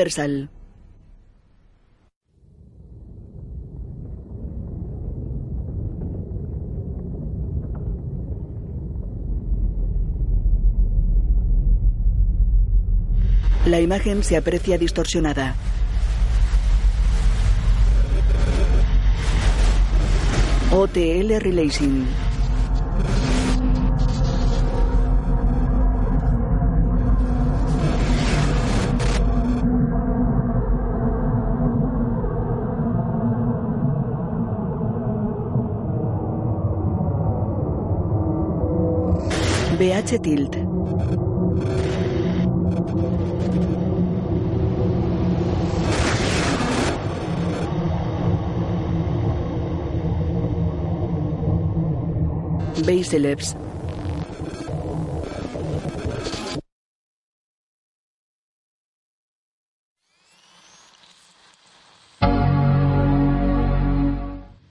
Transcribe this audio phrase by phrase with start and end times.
[0.00, 0.48] Universal.
[13.66, 15.54] La imagen se aprecia distorsionada.
[20.72, 22.29] OTL Relation.
[40.00, 40.56] BH Tilt.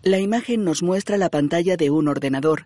[0.01, 2.65] La imagen nos muestra la pantalla de un ordenador.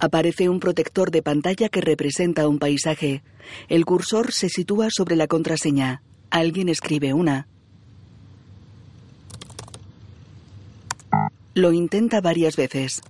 [0.00, 3.22] Aparece un protector de pantalla que representa un paisaje.
[3.68, 6.02] El cursor se sitúa sobre la contraseña.
[6.30, 7.48] Alguien escribe una.
[11.54, 13.02] Lo intenta varias veces.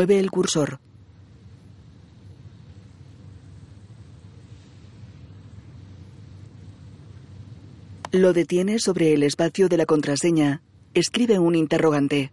[0.00, 0.80] Mueve el cursor.
[8.10, 10.62] Lo detiene sobre el espacio de la contraseña.
[10.94, 12.32] Escribe un interrogante.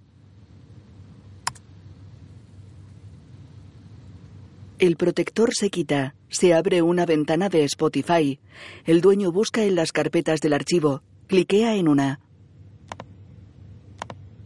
[4.80, 6.16] El protector se quita.
[6.30, 8.40] Se abre una ventana de Spotify.
[8.86, 11.04] El dueño busca en las carpetas del archivo.
[11.28, 12.22] Cliquea en una.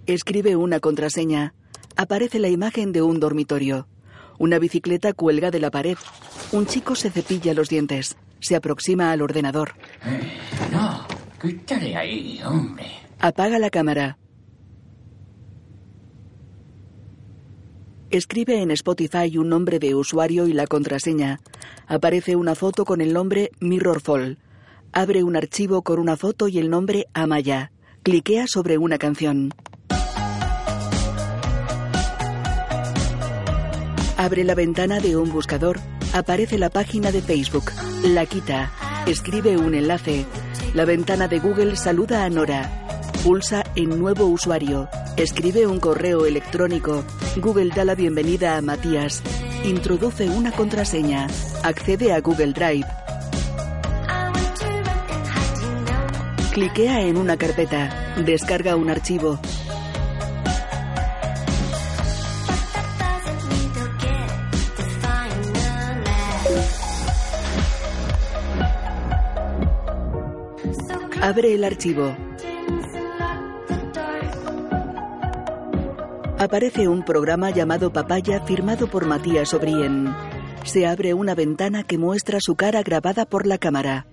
[0.07, 1.53] Escribe una contraseña.
[1.95, 3.87] Aparece la imagen de un dormitorio.
[4.39, 5.97] Una bicicleta cuelga de la pared.
[6.51, 8.17] Un chico se cepilla los dientes.
[8.39, 9.73] Se aproxima al ordenador.
[10.05, 10.39] Eh,
[10.71, 11.05] no,
[11.41, 12.87] quítale ahí, hombre.
[13.19, 14.17] Apaga la cámara.
[18.09, 21.39] Escribe en Spotify un nombre de usuario y la contraseña.
[21.87, 24.37] Aparece una foto con el nombre Mirrorfall.
[24.91, 27.71] Abre un archivo con una foto y el nombre Amaya.
[28.03, 29.53] Cliquea sobre una canción.
[34.21, 35.79] Abre la ventana de un buscador.
[36.13, 37.71] Aparece la página de Facebook.
[38.03, 38.71] La quita.
[39.07, 40.27] Escribe un enlace.
[40.75, 43.01] La ventana de Google saluda a Nora.
[43.23, 44.87] Pulsa en nuevo usuario.
[45.17, 47.03] Escribe un correo electrónico.
[47.37, 49.23] Google da la bienvenida a Matías.
[49.63, 51.25] Introduce una contraseña.
[51.63, 52.85] Accede a Google Drive.
[56.53, 58.13] Cliquea en una carpeta.
[58.23, 59.39] Descarga un archivo.
[71.21, 72.15] Abre el archivo.
[76.39, 80.11] Aparece un programa llamado Papaya firmado por Matías O'Brien.
[80.63, 84.07] Se abre una ventana que muestra su cara grabada por la cámara.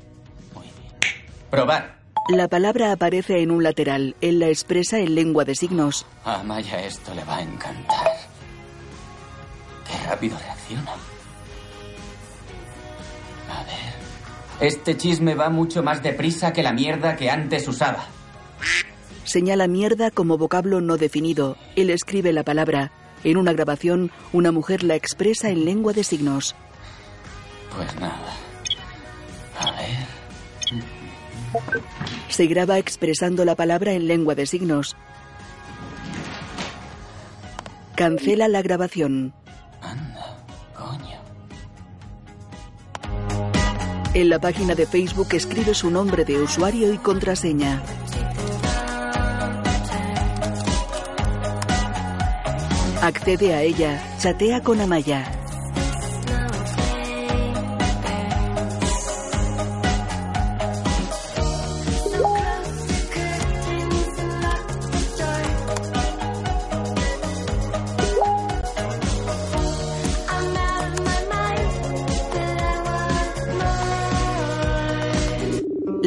[1.51, 1.99] Probar.
[2.29, 4.15] La palabra aparece en un lateral.
[4.21, 6.05] Él la expresa en lengua de signos.
[6.27, 8.07] A Maya esto le va a encantar.
[9.87, 10.93] Qué rápido reacciona.
[14.61, 18.07] Este chisme va mucho más deprisa que la mierda que antes usaba.
[19.25, 21.57] Señala mierda como vocablo no definido.
[21.77, 22.91] Él escribe la palabra.
[23.25, 26.57] En una grabación, una mujer la expresa en lengua de signos.
[27.77, 28.35] Pues nada.
[29.61, 30.19] A ver.
[32.29, 34.97] Se graba expresando la palabra en lengua de signos.
[37.95, 39.35] Cancela la grabación.
[44.19, 47.81] En la página de Facebook escribe su nombre de usuario y contraseña.
[53.01, 55.38] Accede a ella, chatea con Amaya.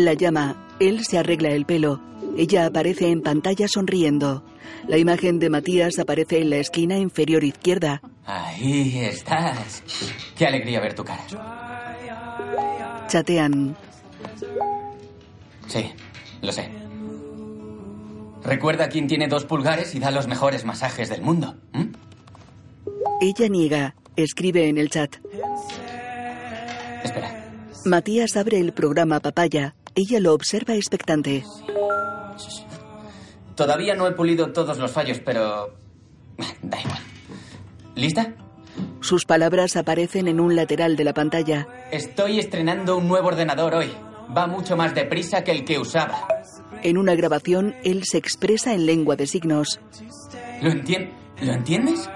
[0.03, 2.01] La llama, Él se arregla el pelo.
[2.35, 4.43] Ella aparece en pantalla sonriendo.
[4.87, 8.01] La imagen de Matías aparece en la esquina inferior izquierda.
[8.25, 9.83] Ahí estás.
[10.35, 11.23] Qué alegría ver tu cara.
[13.07, 13.77] Chatean.
[15.67, 15.91] Sí,
[16.41, 16.71] lo sé.
[18.43, 21.57] Recuerda quién tiene dos pulgares y da los mejores masajes del mundo.
[23.21, 23.95] Ella niega.
[24.15, 25.17] Escribe en el chat.
[27.03, 27.51] Espera.
[27.85, 29.75] Matías abre el programa Papaya.
[29.95, 31.43] Ella lo observa expectante.
[33.55, 35.75] Todavía no he pulido todos los fallos, pero...
[36.61, 36.99] Da igual.
[37.95, 38.33] ¿Lista?
[39.01, 41.67] Sus palabras aparecen en un lateral de la pantalla.
[41.91, 43.91] Estoy estrenando un nuevo ordenador hoy.
[44.35, 46.27] Va mucho más deprisa que el que usaba.
[46.83, 49.79] En una grabación, él se expresa en lengua de signos.
[50.61, 51.13] ¿Lo, entiendes?
[51.41, 52.09] ¿Lo entiendes?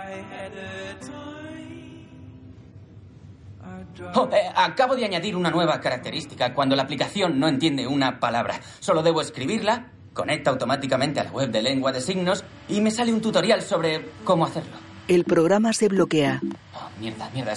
[4.18, 6.54] Oh, eh, acabo de añadir una nueva característica.
[6.54, 11.52] Cuando la aplicación no entiende una palabra, solo debo escribirla, conecta automáticamente a la web
[11.52, 14.72] de lengua de signos y me sale un tutorial sobre cómo hacerlo.
[15.10, 16.42] El programa se bloquea.
[16.74, 17.54] Oh, mierda, mierda,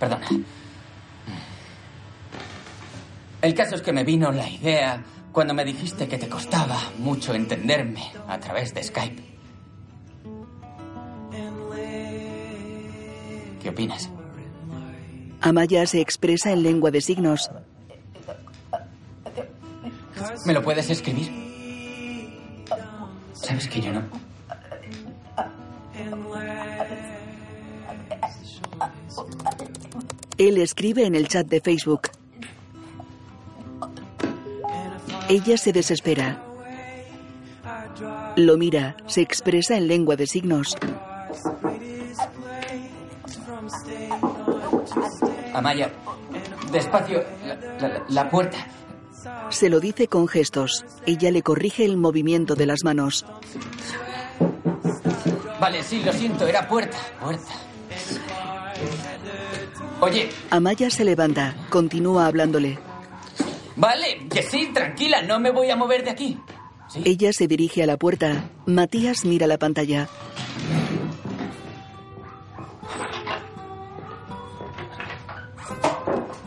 [0.00, 0.26] perdona.
[3.40, 7.34] El caso es que me vino la idea cuando me dijiste que te costaba mucho
[7.34, 9.22] entenderme a través de Skype.
[13.62, 14.10] ¿Qué opinas?
[15.42, 17.50] Amaya se expresa en lengua de signos.
[20.46, 21.30] ¿Me lo puedes escribir?
[23.32, 24.02] Sabes que yo no.
[30.38, 32.02] Él escribe en el chat de Facebook.
[35.28, 36.42] Ella se desespera.
[38.36, 40.76] Lo mira, se expresa en lengua de signos.
[45.54, 45.92] Amaya,
[46.70, 47.24] despacio,
[48.08, 48.58] la, puerta.
[49.50, 50.84] Se lo dice con gestos.
[51.06, 53.24] Ella le corrige el movimiento de las manos.
[55.60, 57.52] Vale, sí, lo siento, era puerta, puerta.
[60.00, 60.30] Oye.
[60.50, 62.78] Amaya se levanta, continúa hablándole.
[63.76, 66.38] Vale, que sí, tranquila, no me voy a mover de aquí.
[67.04, 68.50] Ella se dirige a la puerta.
[68.66, 70.08] Matías mira la pantalla.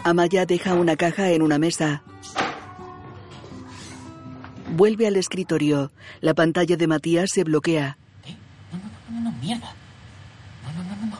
[0.05, 2.03] Amaya deja una caja en una mesa.
[4.75, 5.91] Vuelve al escritorio.
[6.21, 7.97] La pantalla de Matías se bloquea.
[8.23, 8.35] ¿Eh?
[8.71, 9.73] No, no, no, no, no, mierda.
[10.63, 11.17] No, no, no, no, no.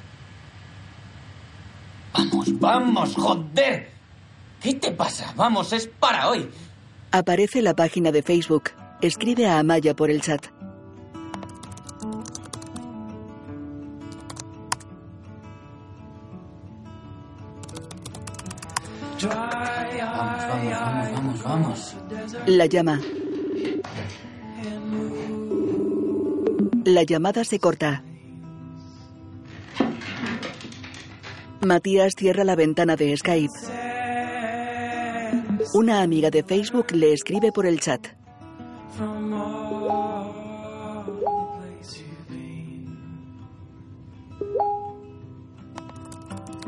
[2.14, 3.90] Vamos, vamos, joder.
[4.62, 5.34] ¿Qué te pasa?
[5.36, 6.48] Vamos, es para hoy.
[7.10, 8.70] Aparece la página de Facebook.
[9.02, 10.46] Escribe a Amaya por el chat.
[19.28, 20.48] Vamos,
[21.14, 21.96] vamos, vamos, vamos,
[22.48, 23.02] La llama.
[26.86, 28.04] La llamada se corta.
[31.62, 33.54] Matías cierra la ventana de Skype.
[35.74, 38.08] Una amiga de Facebook le escribe por el chat.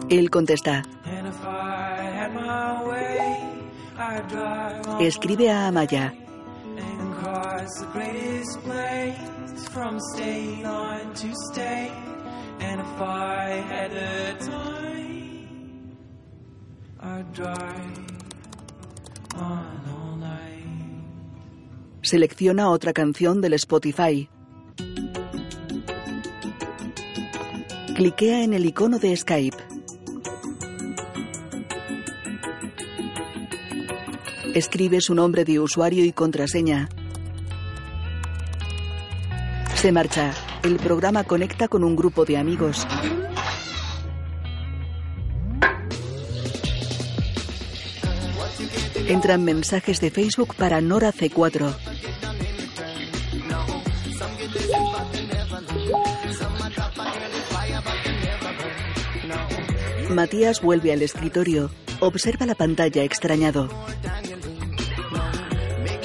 [0.09, 0.83] Él contesta.
[4.99, 6.13] Escribe a Amaya.
[22.01, 24.29] Selecciona otra canción del Spotify.
[27.95, 29.76] Cliquea en el icono de Skype.
[34.57, 36.89] Escribe su nombre de usuario y contraseña.
[39.75, 40.33] Se marcha.
[40.63, 42.87] El programa conecta con un grupo de amigos.
[49.07, 51.75] Entran mensajes de Facebook para Nora C4.
[60.09, 61.69] Matías vuelve al escritorio.
[61.99, 63.69] Observa la pantalla extrañado.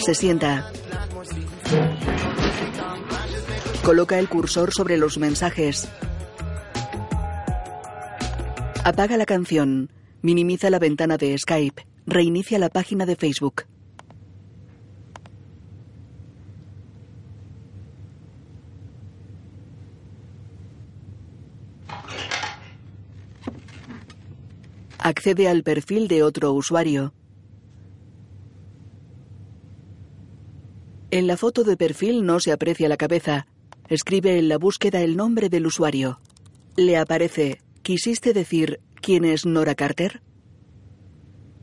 [0.05, 0.69] Se sienta.
[3.85, 5.89] Coloca el cursor sobre los mensajes.
[8.85, 9.93] Apaga la canción.
[10.21, 11.87] Minimiza la ventana de Skype.
[12.05, 13.63] Reinicia la página de Facebook.
[24.99, 27.13] Accede al perfil de otro usuario.
[31.13, 33.47] En la foto de perfil no se aprecia la cabeza.
[33.91, 36.21] Escribe en la búsqueda el nombre del usuario.
[36.75, 40.23] Le aparece, ¿quisiste decir quién es Nora Carter?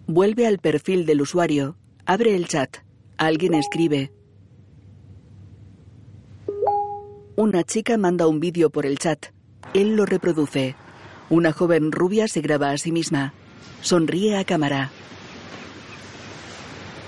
[0.06, 2.78] Vuelve al perfil del usuario, abre el chat.
[3.18, 4.12] Alguien escribe.
[7.36, 9.34] Una chica manda un vídeo por el chat.
[9.74, 10.76] Él lo reproduce.
[11.32, 13.34] Una joven rubia se graba a sí misma.
[13.82, 14.92] Sonríe a cámara.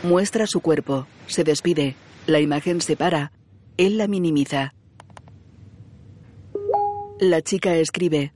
[0.02, 1.06] Muestra su cuerpo.
[1.28, 1.96] Se despide.
[2.32, 3.34] La imagen se para.
[3.76, 4.74] Él la minimiza.
[7.20, 8.32] La chica escribe.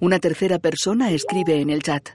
[0.00, 2.08] Una tercera persona escribe en el chat.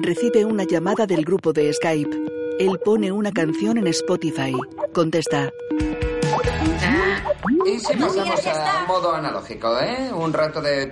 [0.00, 2.16] Recibe una llamada del grupo de Skype.
[2.58, 4.54] Él pone una canción en Spotify.
[4.94, 5.50] Contesta.
[7.66, 10.10] Y si pasamos a modo analógico, ¿eh?
[10.10, 10.90] Un rato de...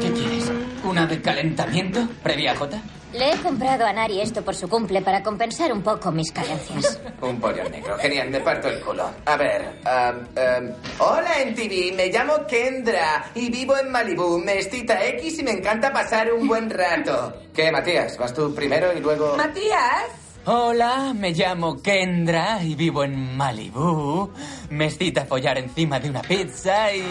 [0.00, 0.50] ¿Qué quieres?
[0.82, 2.08] ¿Una de calentamiento?
[2.22, 2.80] ¿Previa J?
[3.12, 7.00] Le he comprado a Nari esto por su cumple para compensar un poco mis carencias.
[7.20, 7.98] Un pollo negro.
[7.98, 9.10] Genial, me parto el culo.
[9.26, 15.40] A ver, um, um, hola MTV, me llamo Kendra y vivo en Malibu, mestita X
[15.40, 17.34] y me encanta pasar un buen rato.
[17.52, 18.16] ¿Qué, Matías?
[18.16, 19.36] ¿Vas tú primero y luego...?
[19.36, 20.06] Matías,
[20.46, 24.30] Hola, me llamo Kendra y vivo en Malibú.
[24.70, 27.02] Me excita follar encima de una pizza y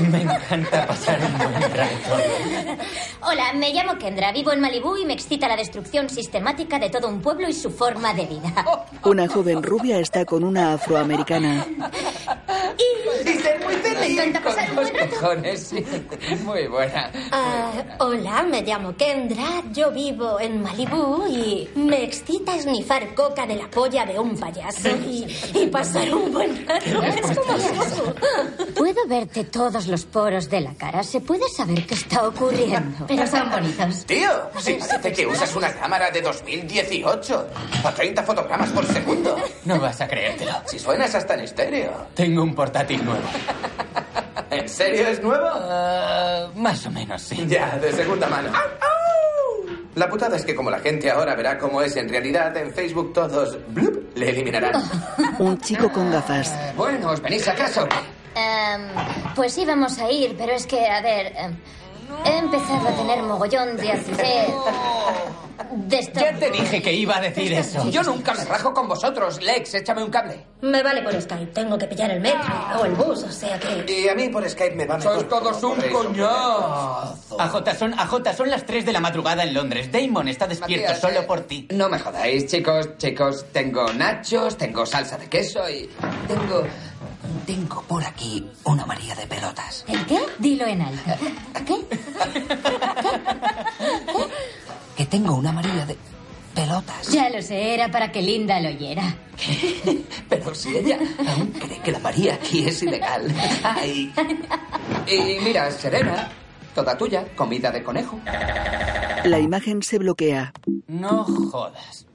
[0.00, 2.22] me encanta pasar un buen rato.
[3.22, 7.08] Hola, me llamo Kendra, vivo en Malibú y me excita la destrucción sistemática de todo
[7.08, 8.64] un pueblo y su forma de vida.
[9.04, 11.64] Una joven rubia está con una afroamericana.
[13.24, 14.18] Y ser muy Me feliz.
[14.18, 15.16] encanta pasar un buen rato.
[15.20, 15.84] Cojones, sí.
[16.44, 17.10] Muy buena.
[17.32, 17.70] Ah,
[18.00, 23.68] hola, me llamo Kendra, yo vivo en Malibú y me excita esnifar coca de la
[23.70, 27.02] polla de un payaso y, y pasar un buen rato.
[27.02, 28.14] Es como eso.
[28.74, 31.02] Puedo verte todos los poros de la cara.
[31.02, 33.06] ¿Se puede saber qué está ocurriendo?
[33.06, 34.04] Pero son bonitos.
[34.06, 37.46] Tío, si parece que usas una cámara de 2018.
[37.84, 39.36] A 30 fotogramas por segundo.
[39.64, 40.52] No vas a creértelo.
[40.66, 42.06] Si suenas hasta en estéreo.
[42.14, 43.22] Tengo un portátil nuevo.
[44.50, 45.46] ¿En serio es nuevo?
[45.52, 47.44] Ah, más o menos, sí.
[47.48, 48.50] Ya, de segunda mano.
[49.96, 53.14] La putada es que como la gente ahora verá cómo es en realidad, en Facebook
[53.14, 54.82] todos blup, le eliminarán.
[55.38, 56.54] Un chico con gafas.
[56.76, 57.96] Bueno, ¿os venís a casa o qué?
[58.34, 58.82] Em,
[59.34, 61.56] pues sí, vamos a ir, pero es que, a ver, em,
[62.24, 64.54] he empezado a tener mogollón de acidez.
[65.72, 66.20] De esto.
[66.20, 67.88] Ya te dije que iba a decir eso.
[67.90, 69.42] Yo nunca me rajo con vosotros.
[69.42, 70.44] Lex, échame un cable.
[70.60, 73.84] Me vale por Skype, tengo que pillar el metro o el bus, o sea que...
[73.92, 75.14] Y a mí por Skype me va mejor.
[75.14, 77.40] Sois todos un coñazo.
[77.40, 79.90] AJ, son, AJ, son las 3 de la madrugada en Londres.
[79.92, 81.68] Damon está despierto Matías, solo eh, por ti.
[81.70, 83.44] No me jodáis, chicos, chicos.
[83.52, 85.90] Tengo nachos, tengo salsa de queso y
[86.26, 86.64] tengo...
[87.46, 89.84] Tengo por aquí una María de pelotas.
[89.88, 90.20] ¿El qué?
[90.38, 91.10] Dilo en alto.
[91.66, 91.86] ¿Qué?
[94.96, 95.96] Que tengo una María de
[96.54, 97.08] pelotas.
[97.08, 99.14] Ya lo sé, era para que Linda lo oyera.
[100.28, 103.32] Pero si ella aún cree que la María aquí es ilegal.
[103.62, 104.12] Ay.
[105.06, 106.30] Y mira, Serena,
[106.74, 108.18] toda tuya, comida de conejo.
[109.24, 110.52] La imagen se bloquea.
[110.86, 112.06] No jodas.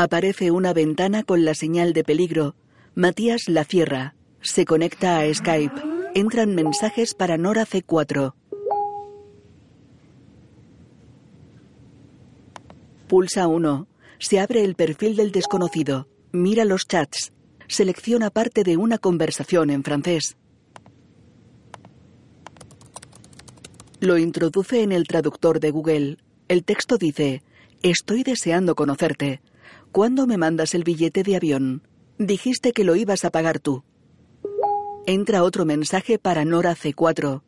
[0.00, 2.54] Aparece una ventana con la señal de peligro.
[2.94, 4.14] Matías la cierra.
[4.40, 5.74] Se conecta a Skype.
[6.14, 8.32] Entran mensajes para Nora C4.
[13.08, 13.88] Pulsa 1.
[14.20, 16.06] Se abre el perfil del desconocido.
[16.30, 17.32] Mira los chats.
[17.66, 20.36] Selecciona parte de una conversación en francés.
[23.98, 26.18] Lo introduce en el traductor de Google.
[26.46, 27.42] El texto dice,
[27.82, 29.40] Estoy deseando conocerte.
[29.98, 31.82] ¿Cuándo me mandas el billete de avión?
[32.18, 33.82] Dijiste que lo ibas a pagar tú.
[35.06, 37.42] Entra otro mensaje para Nora C4.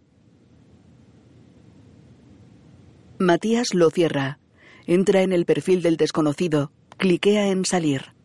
[3.20, 4.40] Matías lo cierra.
[4.88, 6.72] Entra en el perfil del desconocido.
[6.96, 8.16] Cliquea en salir.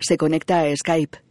[0.00, 1.25] Se conecta a Skype.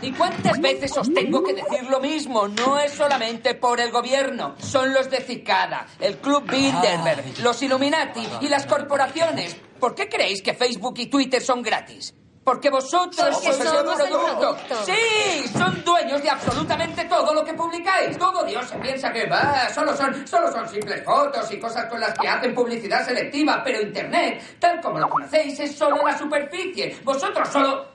[0.00, 2.48] ¿Y cuántas veces os tengo que decir lo mismo?
[2.48, 4.54] No es solamente por el gobierno.
[4.58, 9.56] Son los de Cicada, el Club Bilderberg, los Illuminati y las corporaciones.
[9.78, 12.14] ¿Por qué creéis que Facebook y Twitter son gratis?
[12.44, 14.56] Porque vosotros Porque sois el somos el producto.
[14.56, 14.84] producto.
[14.84, 18.18] Sí, son dueños de absolutamente todo lo que publicáis.
[18.18, 22.00] Todo Dios se piensa que va, solo son, solo son simples fotos y cosas con
[22.00, 23.62] las que hacen publicidad selectiva.
[23.62, 26.96] Pero Internet, tal como lo conocéis, es solo la superficie.
[27.04, 27.91] Vosotros solo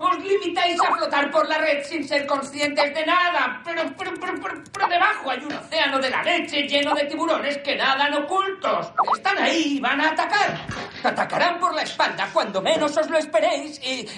[0.00, 3.60] os limitáis a flotar por la red sin ser conscientes de nada.
[3.62, 7.58] Pero, pero, pero, pero, pero debajo hay un océano de la leche lleno de tiburones
[7.58, 8.92] que nadan ocultos.
[9.14, 10.66] Están ahí y van a atacar.
[11.04, 14.08] Atacarán por la espalda cuando menos os lo esperéis y...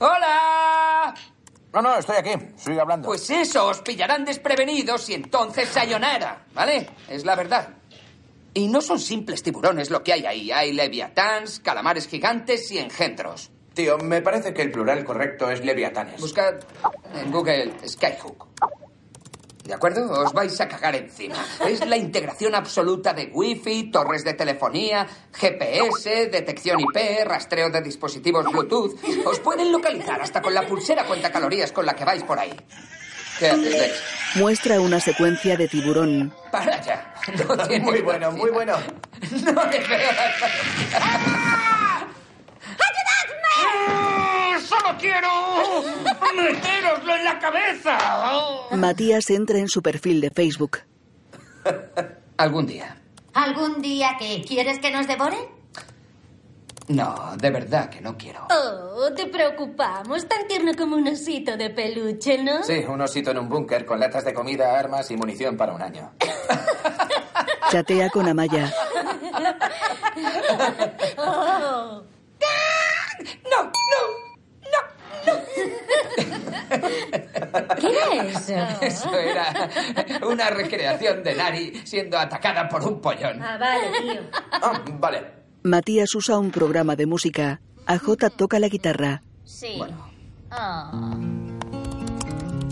[0.00, 1.14] ¡Hola!
[1.72, 2.30] No, no, estoy aquí.
[2.56, 3.06] Estoy hablando.
[3.06, 6.90] Pues eso, os pillarán desprevenidos y entonces sayonara, ¿vale?
[7.08, 7.68] Es la verdad.
[8.52, 10.50] Y no son simples tiburones lo que hay ahí.
[10.50, 13.52] Hay leviatans, calamares gigantes y engendros.
[13.74, 16.20] Tío, me parece que el plural correcto es leviatanes.
[16.20, 16.54] Buscad
[17.14, 18.46] en Google Skyhook.
[19.64, 20.10] ¿De acuerdo?
[20.10, 21.36] Os vais a cagar encima.
[21.68, 28.46] Es la integración absoluta de Wi-Fi, torres de telefonía, GPS, detección IP, rastreo de dispositivos
[28.50, 28.96] Bluetooth.
[29.24, 32.56] Os pueden localizar hasta con la pulsera cuenta calorías con la que vais por ahí.
[33.38, 34.02] ¿Qué haces, Lex?
[34.34, 36.34] Muestra una secuencia de tiburón.
[36.50, 37.14] Para ya.
[37.48, 38.30] No Muy bueno, gracia.
[38.30, 38.76] muy bueno.
[39.44, 40.10] No le veo.
[44.60, 45.28] ¡Solo quiero
[46.36, 47.98] metéroslo en la cabeza!
[48.76, 50.78] Matías entra en su perfil de Facebook.
[52.36, 52.96] Algún día.
[53.34, 55.60] ¿Algún día que quieres que nos devoren?
[56.88, 58.48] No, de verdad que no quiero.
[58.50, 60.26] Oh, te preocupamos.
[60.26, 62.64] Tan tierno como un osito de peluche, ¿no?
[62.64, 65.82] Sí, un osito en un búnker con latas de comida, armas y munición para un
[65.82, 66.12] año.
[67.70, 68.72] Chatea con Amaya.
[71.16, 72.02] Oh.
[73.44, 74.30] ¡No, no!
[77.80, 78.54] ¿Qué era eso?
[78.80, 79.70] Eso era
[80.26, 83.42] una recreación de Nari siendo atacada por un pollón.
[83.42, 84.20] Ah, vale, tío.
[84.52, 85.40] Ah, vale.
[85.62, 87.60] Matías usa un programa de música.
[87.86, 89.22] AJ toca la guitarra.
[89.44, 89.74] Sí.
[89.76, 90.10] Bueno.
[90.52, 91.16] Oh.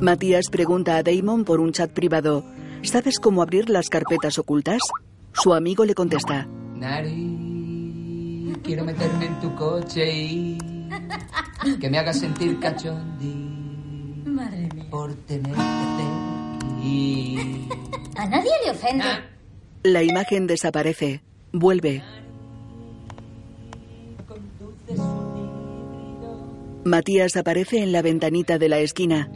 [0.01, 2.45] Matías pregunta a Damon por un chat privado.
[2.83, 4.81] ¿Sabes cómo abrir las carpetas ocultas?
[5.33, 6.47] Su amigo le contesta.
[6.75, 7.38] Nari,
[8.63, 10.59] quiero meterme en tu coche y
[11.81, 13.35] que me hagas sentir cachondi
[14.25, 14.87] Madre mía.
[14.91, 16.05] por tenerte
[16.79, 17.69] aquí.
[18.17, 19.05] A nadie le ofende.
[19.05, 19.21] Ah.
[19.83, 21.23] La imagen desaparece.
[21.53, 22.03] Vuelve.
[26.85, 29.31] Matías aparece en la ventanita de la esquina.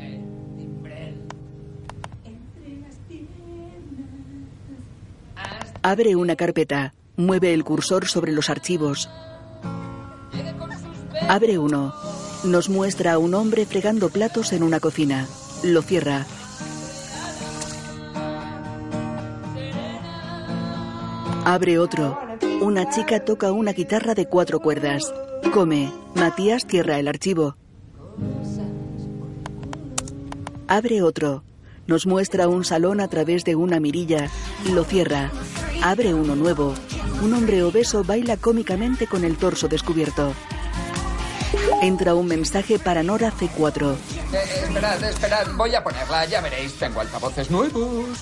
[5.83, 6.95] Abre una carpeta.
[7.17, 9.11] Mueve el cursor sobre los archivos.
[11.29, 11.95] Abre uno.
[12.45, 15.27] Nos muestra a un hombre fregando platos en una cocina.
[15.63, 16.27] Lo cierra.
[21.45, 22.19] Abre otro.
[22.61, 25.13] Una chica toca una guitarra de cuatro cuerdas.
[25.53, 25.93] Come.
[26.15, 27.57] Matías cierra el archivo.
[30.69, 31.45] Abre otro.
[31.87, 34.29] Nos muestra un salón a través de una mirilla.
[34.73, 35.31] Lo cierra.
[35.83, 36.75] Abre uno nuevo.
[37.23, 40.33] Un hombre obeso baila cómicamente con el torso descubierto.
[41.83, 43.95] Entra un mensaje para Nora C4.
[44.33, 48.19] Eh, esperad, esperad, voy a ponerla, ya veréis, tengo altavoces nuevos.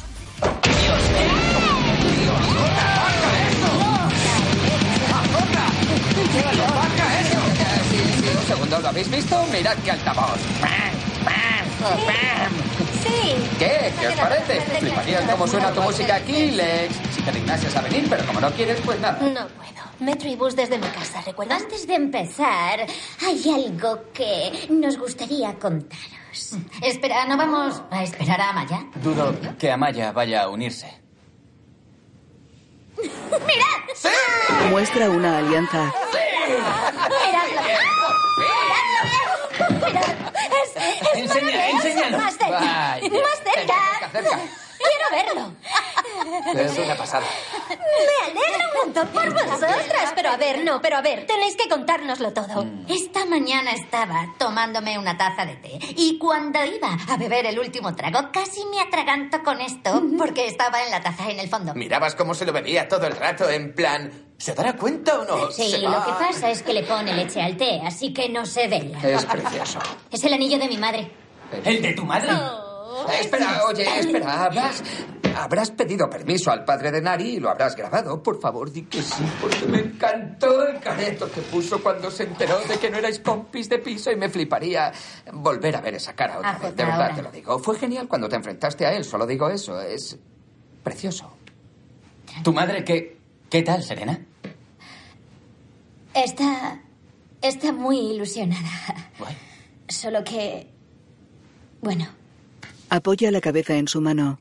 [7.90, 9.44] Sí, sí, un segundo, ¿lo habéis visto?
[9.52, 10.38] Mirad qué altavoz.
[13.02, 13.34] Sí.
[13.58, 13.92] ¿Qué?
[13.98, 14.60] ¿Qué os parece?
[14.60, 16.94] Fliparías cómo suena tu música aquí, Lex.
[17.14, 19.18] Si te dignases a venir, pero como no quieres, pues nada.
[19.20, 19.80] No puedo.
[20.00, 21.62] Metro y bus desde mi casa, ¿recuerdas?
[21.62, 22.86] Antes de empezar,
[23.26, 26.56] hay algo que nos gustaría contaros.
[26.82, 28.86] Espera, ¿no vamos a esperar a Amaya?
[29.02, 31.00] Dudo que Amaya vaya a unirse.
[34.70, 35.92] Muestra una alianza.
[41.14, 42.18] Enseña, enséñalo.
[42.18, 42.50] Más cerca.
[42.50, 43.00] Vaya.
[43.00, 43.74] Más cerca.
[44.00, 44.40] Cerca, cerca.
[44.80, 45.52] Quiero verlo.
[46.58, 47.26] Es una pasada.
[47.68, 50.12] Me alegro un montón por vosotras.
[50.14, 52.66] Pero a ver, no, pero a ver, tenéis que contárnoslo todo.
[52.88, 57.94] Esta mañana estaba tomándome una taza de té y cuando iba a beber el último
[57.94, 61.74] trago casi me atraganto con esto porque estaba en la taza en el fondo.
[61.74, 65.50] Mirabas cómo se lo bebía todo el rato, en plan, ¿se dará cuenta o no?
[65.50, 66.04] Sí, Se lo va.
[66.04, 68.98] que pasa es que le pone leche al té, así que no se vela.
[69.06, 69.78] Es precioso.
[70.10, 71.10] Es el anillo de mi madre.
[71.64, 72.30] ¿El de tu madre?
[72.32, 74.82] Eh, Espera, oye, espera, habrás,
[75.36, 78.22] habrás pedido permiso al padre de Nari y lo habrás grabado.
[78.22, 82.58] Por favor, di que sí, porque me encantó el careto que puso cuando se enteró
[82.60, 84.90] de que no erais compis de piso y me fliparía
[85.32, 86.60] volver a ver esa cara otra Ah, vez.
[86.62, 87.14] pues De verdad ahora.
[87.14, 87.58] te lo digo.
[87.58, 89.80] Fue genial cuando te enfrentaste a él, solo digo eso.
[89.80, 90.18] Es
[90.82, 91.30] precioso.
[92.42, 93.18] ¿Tu madre qué?
[93.48, 94.20] ¿Qué tal, Serena?
[96.14, 96.80] Está.
[97.42, 99.10] Está muy ilusionada.
[99.18, 99.36] Guay.
[99.88, 100.68] Solo que.
[101.80, 102.06] Bueno,
[102.90, 104.38] Apoya la cabeza en su mano.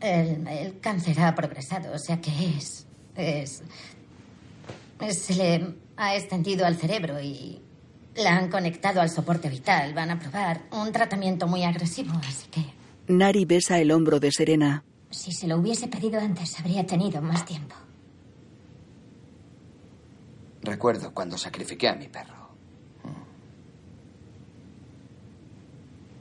[0.00, 3.62] El, el cáncer ha progresado, o sea que es, es...
[5.10, 7.60] Se le ha extendido al cerebro y
[8.14, 9.92] la han conectado al soporte vital.
[9.92, 12.64] Van a probar un tratamiento muy agresivo, así que...
[13.08, 14.84] Nari besa el hombro de Serena.
[15.10, 17.74] si se lo hubiese pedido antes, habría tenido más tiempo.
[20.62, 22.50] Recuerdo cuando sacrifiqué a mi perro.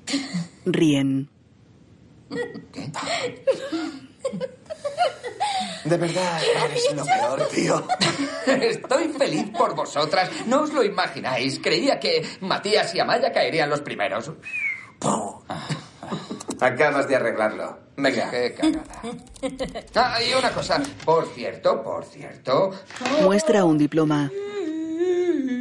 [0.65, 1.30] Ríen.
[5.84, 7.88] De verdad, eres lo peor, tío.
[8.45, 10.30] Estoy feliz por vosotras.
[10.47, 11.60] No os lo imagináis.
[11.60, 14.32] Creía que Matías y Amaya caerían los primeros.
[16.62, 17.78] Acabas de arreglarlo.
[17.97, 18.30] Venga.
[18.30, 18.84] Qué cagada.
[19.95, 20.82] Ah, y una cosa.
[21.04, 22.71] Por cierto, por cierto.
[23.24, 24.32] Muestra un diploma.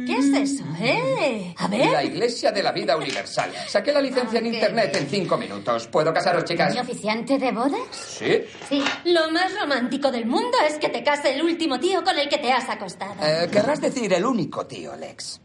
[0.05, 1.53] ¿Qué es eso, eh?
[1.57, 2.05] A La ver.
[2.05, 3.51] Iglesia de la Vida Universal.
[3.67, 5.87] Saqué la licencia en internet en cinco minutos.
[5.87, 6.73] ¿Puedo casaros, chicas?
[6.73, 7.79] ¿Mi oficiante de bodas?
[7.91, 8.43] Sí.
[8.69, 8.83] Sí.
[9.05, 12.37] Lo más romántico del mundo es que te case el último tío con el que
[12.37, 13.15] te has acostado.
[13.23, 15.39] Eh, querrás decir el único tío, Lex.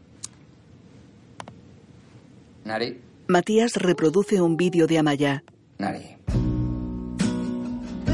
[2.65, 5.43] Nari, Matías reproduce un vídeo de Amaya.
[5.79, 6.05] Nari.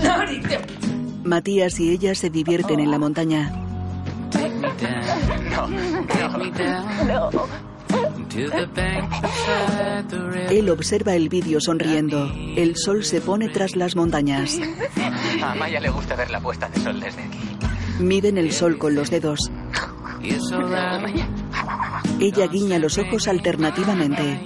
[0.04, 0.60] Nari, te-
[1.24, 3.52] Matías y ella se divierten en la montaña.
[10.50, 12.32] Él observa el vídeo sonriendo.
[12.56, 14.60] El sol se pone tras las montañas.
[15.42, 17.40] A Maya le gusta ver la puesta de sol desde aquí.
[18.00, 19.40] Miden el sol con los dedos.
[22.20, 24.40] Ella guiña los ojos alternativamente.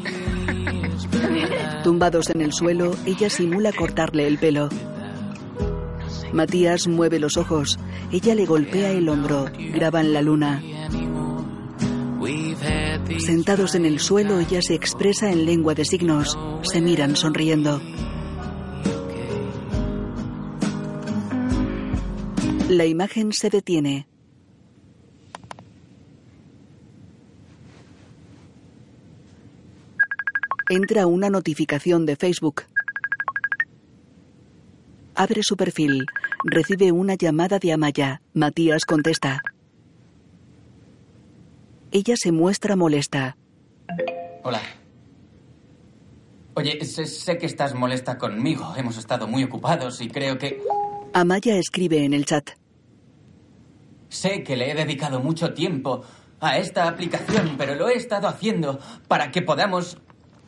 [1.84, 4.70] Tumbados en el suelo, ella simula cortarle el pelo.
[6.34, 7.80] Matías mueve los ojos.
[8.12, 9.46] Ella le golpea el hombro.
[9.74, 10.62] Graban la luna.
[13.20, 16.38] Sentados en el suelo, ella se expresa en lengua de signos.
[16.64, 17.82] Se miran sonriendo.
[22.70, 24.08] La imagen se detiene.
[30.70, 32.64] Entra una notificación de Facebook.
[35.16, 36.06] Abre su perfil.
[36.44, 38.22] Recibe una llamada de Amaya.
[38.34, 39.42] Matías contesta.
[41.92, 43.38] Ella se muestra molesta.
[44.44, 44.60] Hola.
[46.56, 48.74] Oye, sé, sé que estás molesta conmigo.
[48.76, 50.62] Hemos estado muy ocupados y creo que...
[51.14, 52.50] Amaya escribe en el chat.
[54.10, 56.04] Sé que le he dedicado mucho tiempo
[56.42, 59.98] a esta aplicación, pero lo he estado haciendo para que podamos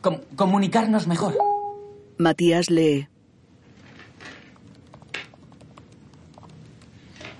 [0.00, 1.36] com- comunicarnos mejor.
[2.18, 3.08] Matías lee.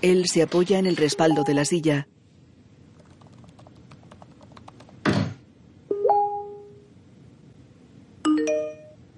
[0.01, 2.07] Él se apoya en el respaldo de la silla.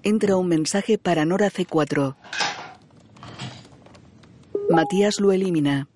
[0.02, 2.16] Entra un mensaje para Nora C4.
[4.70, 5.88] Matías lo elimina.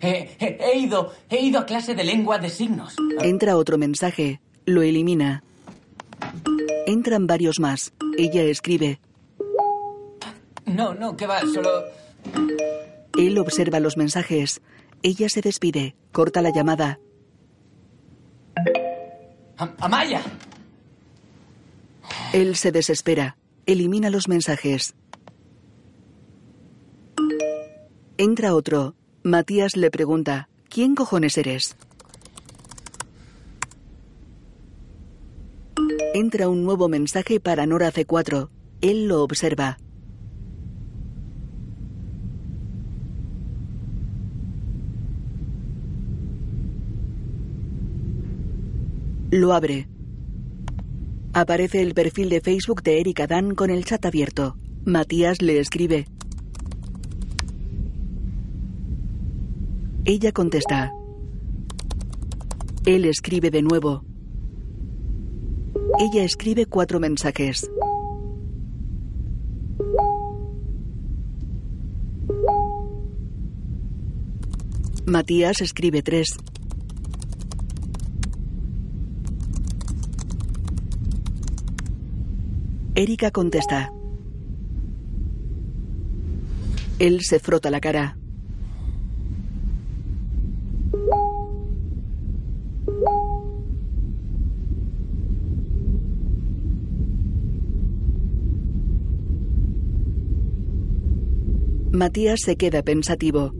[0.00, 2.94] He, he- he ido, he ido a clase de lengua de signos.
[3.20, 4.40] Entra otro mensaje.
[4.68, 5.42] Lo elimina.
[6.86, 7.94] Entran varios más.
[8.18, 9.00] Ella escribe.
[10.66, 11.70] No, no, que va, solo...
[13.16, 14.60] Él observa los mensajes.
[15.02, 15.96] Ella se despide.
[16.12, 17.00] Corta la llamada.
[19.56, 20.20] Am- Amaya.
[22.34, 23.38] Él se desespera.
[23.64, 24.94] Elimina los mensajes.
[28.18, 28.94] Entra otro.
[29.22, 31.74] Matías le pregunta, ¿quién cojones eres?
[36.20, 38.48] Entra un nuevo mensaje para Nora C4.
[38.80, 39.78] Él lo observa.
[49.30, 49.86] Lo abre.
[51.34, 54.56] Aparece el perfil de Facebook de Erika Dan con el chat abierto.
[54.84, 56.08] Matías le escribe.
[60.04, 60.90] Ella contesta.
[62.84, 64.07] Él escribe de nuevo.
[65.96, 67.70] Ella escribe cuatro mensajes.
[75.06, 76.36] Matías escribe tres.
[82.94, 83.92] Erika contesta.
[86.98, 88.18] Él se frota la cara.
[101.98, 103.52] Matías se queda pensativo.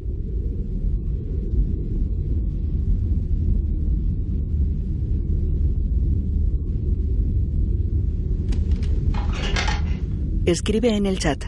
[10.46, 11.46] Escribe en el chat.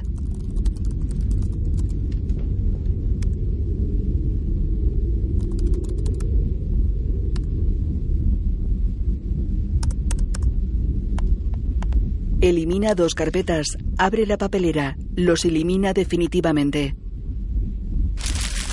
[12.50, 16.96] Elimina dos carpetas, abre la papelera, los elimina definitivamente.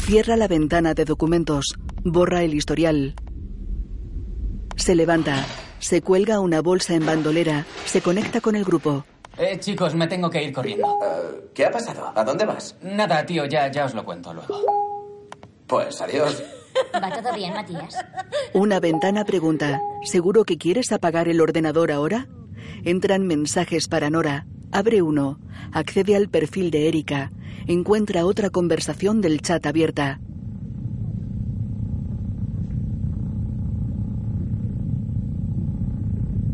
[0.08, 3.14] Cierra la ventana de documentos, borra el historial.
[4.78, 5.46] Se levanta,
[5.78, 7.68] Se cuelga una bolsa en bandolera.
[7.86, 9.06] Se conecta con el grupo.
[9.38, 10.98] Eh, chicos, me tengo que ir corriendo.
[11.04, 12.12] Eh, ¿Qué ha pasado?
[12.16, 12.76] ¿A dónde vas?
[12.82, 14.60] Nada, tío, ya, ya os lo cuento luego.
[15.68, 16.42] Pues adiós.
[16.96, 17.96] ¿Va todo bien, Matías?
[18.54, 22.28] Una ventana pregunta, ¿seguro que quieres apagar el ordenador ahora?
[22.84, 24.48] Entran mensajes para Nora.
[24.72, 25.40] Abre uno.
[25.72, 27.32] Accede al perfil de Erika.
[27.68, 30.20] Encuentra otra conversación del chat abierta.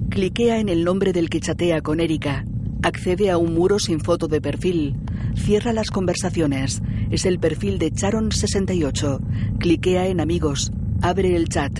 [0.10, 2.46] Cliquea en el nombre del que chatea con Erika.
[2.84, 4.96] Accede a un muro sin foto de perfil.
[5.36, 6.82] Cierra las conversaciones.
[7.10, 9.58] Es el perfil de Charon68.
[9.58, 10.72] Cliquea en amigos.
[11.02, 11.80] Abre el chat.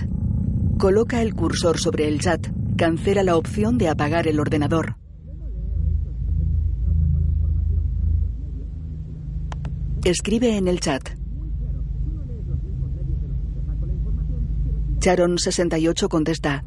[0.78, 2.48] Coloca el cursor sobre el chat.
[2.76, 4.96] Cancela la opción de apagar el ordenador.
[10.04, 11.02] Escribe en el chat.
[14.98, 16.64] Charon68 contesta.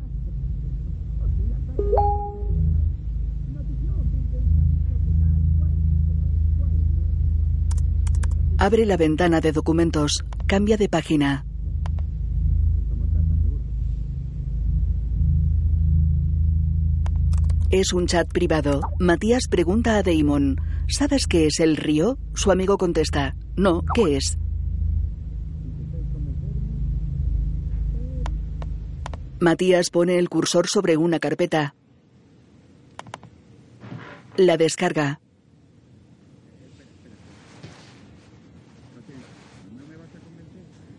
[8.57, 10.23] Abre la ventana de documentos.
[10.47, 11.45] Cambia de página.
[17.69, 18.81] Es un chat privado.
[18.99, 22.17] Matías pregunta a Damon, ¿sabes qué es el río?
[22.33, 24.37] Su amigo contesta, no, ¿qué es?
[29.39, 31.75] Matías pone el cursor sobre una carpeta.
[34.37, 35.19] La descarga.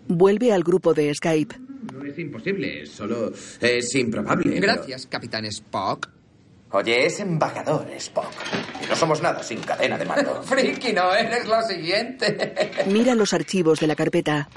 [0.09, 1.55] Vuelve al grupo de Skype.
[1.93, 4.51] No es imposible, solo es improbable.
[4.61, 6.09] pero- Gracias, Capitán Spock.
[6.71, 8.31] Oye, es embajador, Spock.
[8.85, 10.43] Y no somos nada sin cadena de mando.
[10.45, 12.85] Friki, no eres lo siguiente.
[12.87, 14.49] Mira los archivos de la carpeta.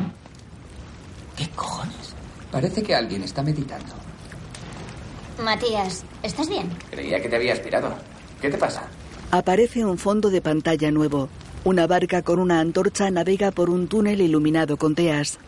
[1.38, 2.14] ¿Qué cojones?
[2.52, 3.94] Parece que alguien está meditando.
[5.42, 6.70] Matías, ¿estás bien?
[6.90, 7.94] Creía que te había aspirado.
[8.42, 8.84] ¿Qué te pasa?
[9.32, 11.30] Aparece un fondo de pantalla nuevo.
[11.64, 15.40] Una barca con una antorcha navega por un túnel iluminado con teas.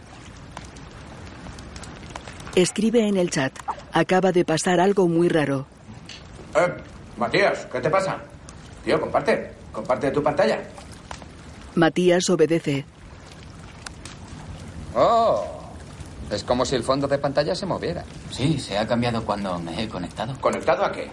[2.55, 3.51] Escribe en el chat.
[3.91, 5.67] Acaba de pasar algo muy raro.
[6.55, 6.73] Eh,
[7.17, 8.17] Matías, ¿qué te pasa?
[8.83, 9.51] Tío, comparte.
[9.71, 10.59] Comparte tu pantalla.
[11.75, 12.85] Matías obedece.
[14.95, 15.43] Oh,
[16.29, 18.03] es como si el fondo de pantalla se moviera.
[18.31, 20.35] Sí, se ha cambiado cuando me he conectado.
[20.39, 21.09] ¿Conectado a qué?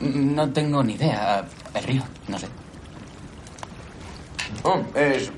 [0.00, 1.44] No tengo ni idea.
[1.74, 2.48] El río, no sé.
[4.62, 5.30] Oh, es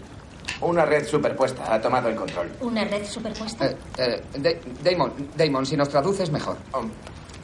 [0.61, 1.73] una red superpuesta.
[1.73, 2.51] Ha tomado el control.
[2.61, 3.67] ¿Una red superpuesta?
[3.67, 6.57] Eh, eh, Da- Damon, Damon, si nos traduces mejor.
[6.73, 6.83] Oh,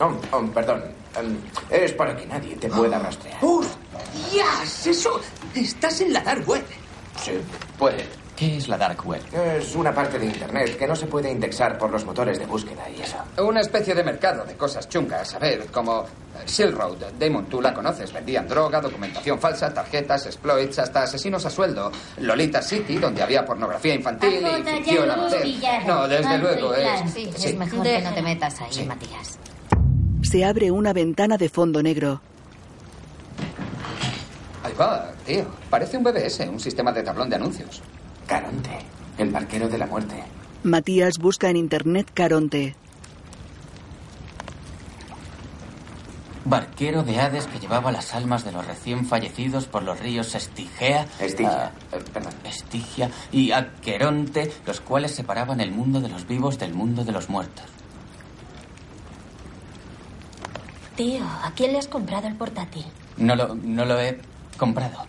[0.01, 0.85] oh, oh, perdón.
[1.17, 1.37] Em,
[1.71, 3.39] es para que nadie te pueda rastrear.
[3.45, 4.87] ¡Hostias!
[4.87, 5.21] Eso.
[5.55, 6.65] Estás en la dark web.
[7.21, 7.33] Sí,
[7.79, 8.05] puede.
[8.37, 9.23] ¿Qué es la Dark Web?
[9.33, 12.83] Es una parte de Internet que no se puede indexar por los motores de búsqueda
[12.91, 13.17] y eso.
[13.39, 16.97] Una especie de mercado de cosas chungas, a ver, como eh, Silk Road.
[17.17, 18.13] Damon, tú la conoces.
[18.13, 21.93] Vendían droga, documentación falsa, tarjetas, exploits, hasta asesinos a sueldo.
[22.19, 25.47] Lolita City, donde había pornografía infantil y ficción amateur.
[25.87, 27.13] No, desde luego es...
[27.13, 27.49] Sí, sí.
[27.51, 29.39] es mejor que no te metas ahí, Matías.
[30.35, 32.21] Se abre una ventana de fondo negro.
[34.65, 35.45] Ahí va, tío.
[35.71, 37.81] Parece un BBS, un sistema de tablón de anuncios.
[38.27, 38.81] Caronte,
[39.17, 40.25] el barquero de la muerte.
[40.65, 42.75] Matías busca en internet Caronte.
[46.45, 51.07] Barquero de Hades que llevaba las almas de los recién fallecidos por los ríos Estigea,
[51.21, 51.67] Estigia.
[51.67, 52.33] ah, Eh, perdón.
[52.43, 57.29] Estigia y Aqueronte, los cuales separaban el mundo de los vivos del mundo de los
[57.29, 57.67] muertos.
[60.97, 62.85] Tío, ¿a quién le has comprado el portátil?
[63.17, 64.19] No lo, no lo he
[64.57, 65.07] comprado.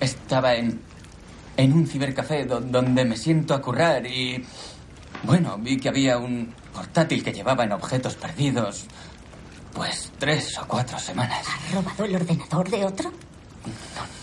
[0.00, 0.80] Estaba en,
[1.56, 4.44] en un cibercafé do- donde me siento a currar y...
[5.22, 8.84] Bueno, vi que había un portátil que llevaba en objetos perdidos.
[9.72, 11.46] Pues tres o cuatro semanas.
[11.48, 13.12] ¿Has robado el ordenador de otro?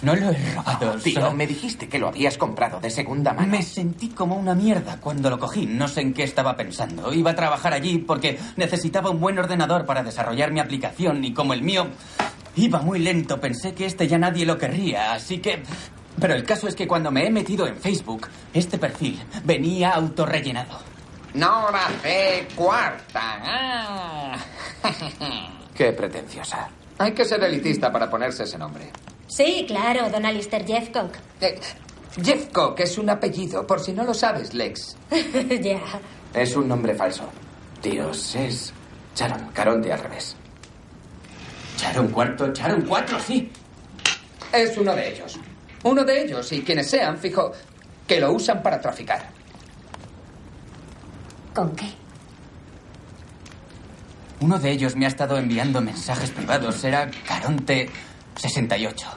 [0.01, 0.93] No lo he robado.
[0.99, 3.47] Tío, solo- me dijiste que lo habías comprado de segunda mano.
[3.47, 5.65] Me sentí como una mierda cuando lo cogí.
[5.65, 7.13] No sé en qué estaba pensando.
[7.13, 11.54] Iba a trabajar allí porque necesitaba un buen ordenador para desarrollar mi aplicación y como
[11.54, 11.88] el mío
[12.56, 15.63] iba muy lento, pensé que este ya nadie lo querría, así que...
[16.19, 20.80] Pero el caso es que cuando me he metido en Facebook, este perfil venía autorrellenado.
[21.34, 22.45] Nora C.
[22.56, 23.39] Cuarta.
[23.41, 24.38] Ah.
[25.73, 26.67] Qué pretenciosa.
[27.01, 28.91] Hay que ser elitista para ponerse ese nombre.
[29.27, 31.15] Sí, claro, don Alistair Jeffcock.
[31.41, 31.59] Eh,
[32.23, 34.97] Jeff Cock es un apellido, por si no lo sabes, Lex.
[35.61, 35.81] ya.
[36.31, 37.23] Es un nombre falso.
[37.81, 38.71] Dios, es
[39.15, 40.35] Sharon, Caronte al revés.
[41.77, 43.51] Charon cuarto, Charon cuatro, sí.
[44.53, 45.39] Es uno de ellos.
[45.83, 47.51] Uno de ellos, y quienes sean, fijo,
[48.05, 49.27] que lo usan para traficar.
[51.55, 52.00] ¿Con qué?
[54.41, 56.84] Uno de ellos me ha estado enviando mensajes privados.
[56.84, 57.89] Era Caronte
[58.36, 59.08] 68.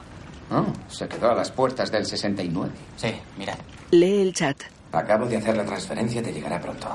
[0.51, 2.71] Oh, se quedó a las puertas del 69.
[2.95, 3.57] Sí, mirad.
[3.89, 4.55] Lee el chat.
[4.91, 6.87] Acabo de hacer la transferencia, te llegará pronto.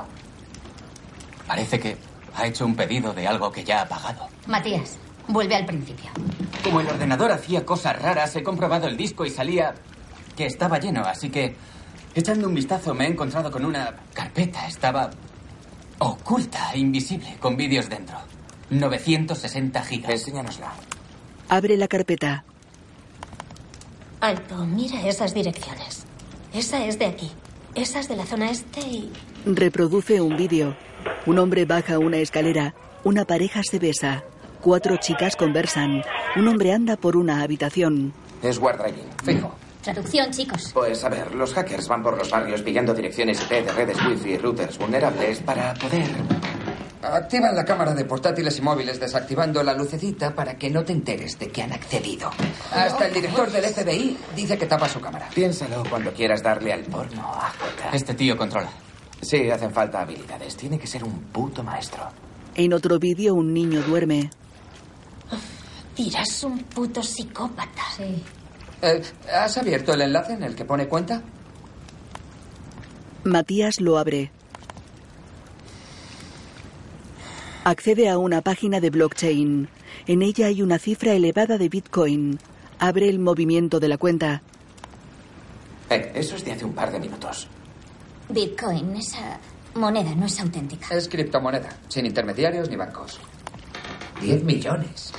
[1.45, 1.97] Parece que
[2.33, 4.29] ha hecho un pedido de algo que ya ha pagado.
[4.47, 6.09] Matías, vuelve al principio.
[6.63, 9.75] Como el ordenador hacía cosas raras, he comprobado el disco y salía
[10.37, 11.53] que estaba lleno, así que
[12.15, 14.65] echando un vistazo me he encontrado con una carpeta.
[14.67, 15.09] Estaba
[16.01, 18.17] oculta, invisible, con vídeos dentro.
[18.69, 20.11] 960 gigas.
[20.11, 20.73] Enséñanosla.
[21.49, 22.43] Abre la carpeta.
[24.19, 26.05] Alto, mira esas direcciones.
[26.53, 27.31] Esa es de aquí.
[27.75, 29.11] Esa es de la zona este y...
[29.45, 30.75] Reproduce un vídeo.
[31.25, 32.73] Un hombre baja una escalera.
[33.03, 34.23] Una pareja se besa.
[34.61, 36.03] Cuatro chicas conversan.
[36.35, 38.13] Un hombre anda por una habitación.
[38.41, 39.53] Es WarDriving, fijo.
[39.81, 40.71] Traducción, chicos.
[40.73, 44.31] Pues a ver, los hackers van por los barrios pillando direcciones IP de redes wifi
[44.31, 46.07] y routers vulnerables para poder...
[47.01, 51.37] Activan la cámara de portátiles y móviles desactivando la lucecita para que no te enteres
[51.39, 52.29] de que han accedido.
[52.71, 55.27] Hasta el director del FBI dice que tapa su cámara.
[55.33, 57.89] Piénsalo cuando quieras darle al porno a J.
[57.93, 58.69] Este tío controla.
[59.19, 60.55] Sí, hacen falta habilidades.
[60.55, 62.07] Tiene que ser un puto maestro.
[62.53, 64.29] En otro vídeo un niño duerme.
[65.97, 67.81] Dirás un puto psicópata.
[67.97, 68.23] Sí.
[68.81, 71.21] Eh, ¿Has abierto el enlace en el que pone cuenta?
[73.23, 74.31] Matías lo abre.
[77.63, 79.69] Accede a una página de blockchain.
[80.07, 82.39] En ella hay una cifra elevada de Bitcoin.
[82.79, 84.41] Abre el movimiento de la cuenta.
[85.91, 87.47] Eh, eso es de hace un par de minutos.
[88.29, 89.39] Bitcoin, esa
[89.75, 90.95] moneda no es auténtica.
[90.95, 93.19] Es criptomoneda, sin intermediarios ni bancos.
[94.21, 95.13] 10 millones.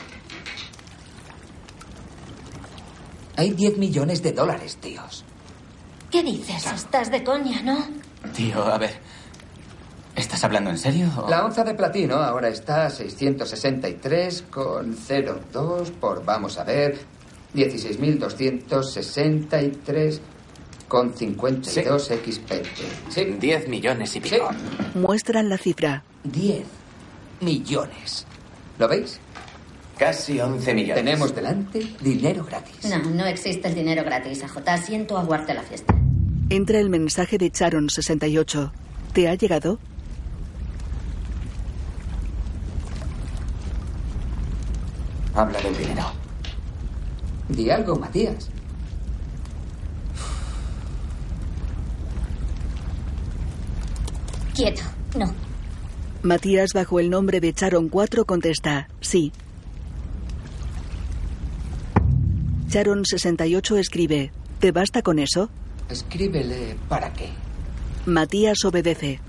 [3.37, 5.25] Hay 10 millones de dólares, tíos.
[6.11, 6.67] ¿Qué dices?
[6.73, 7.79] Estás de coña, ¿no?
[8.35, 8.95] Tío, a ver.
[10.15, 11.09] ¿Estás hablando en serio?
[11.17, 16.99] o- La onza de platino ahora está a 663,02 por, vamos a ver,
[17.55, 20.21] 16.263
[20.89, 23.11] con 52 XPT.
[23.11, 24.51] Sí, 10 millones y sí, pico.
[24.95, 26.03] Muestran la cifra.
[26.25, 26.65] 10
[27.41, 28.27] millones.
[28.79, 29.19] ¿Lo veis?
[30.03, 31.05] Casi 11 millones.
[31.05, 32.91] Tenemos delante dinero gratis.
[32.91, 34.85] No, no existe el dinero gratis, AJ.
[34.85, 35.95] Siento aguarte la fiesta.
[36.51, 38.73] Entra el mensaje de Charon68.
[39.13, 39.79] ¿Te ha llegado?
[45.35, 46.03] Habla del dinero.
[47.49, 48.51] Di algo, Matías.
[54.53, 54.83] Quieto.
[55.17, 55.33] No.
[56.23, 59.33] Matías, bajo el nombre de Charon4, contesta sí.
[62.73, 65.51] Charon68 escribe: ¿Te basta con eso?
[65.91, 67.29] Escríbele para qué.
[68.07, 69.21] Matías obedece.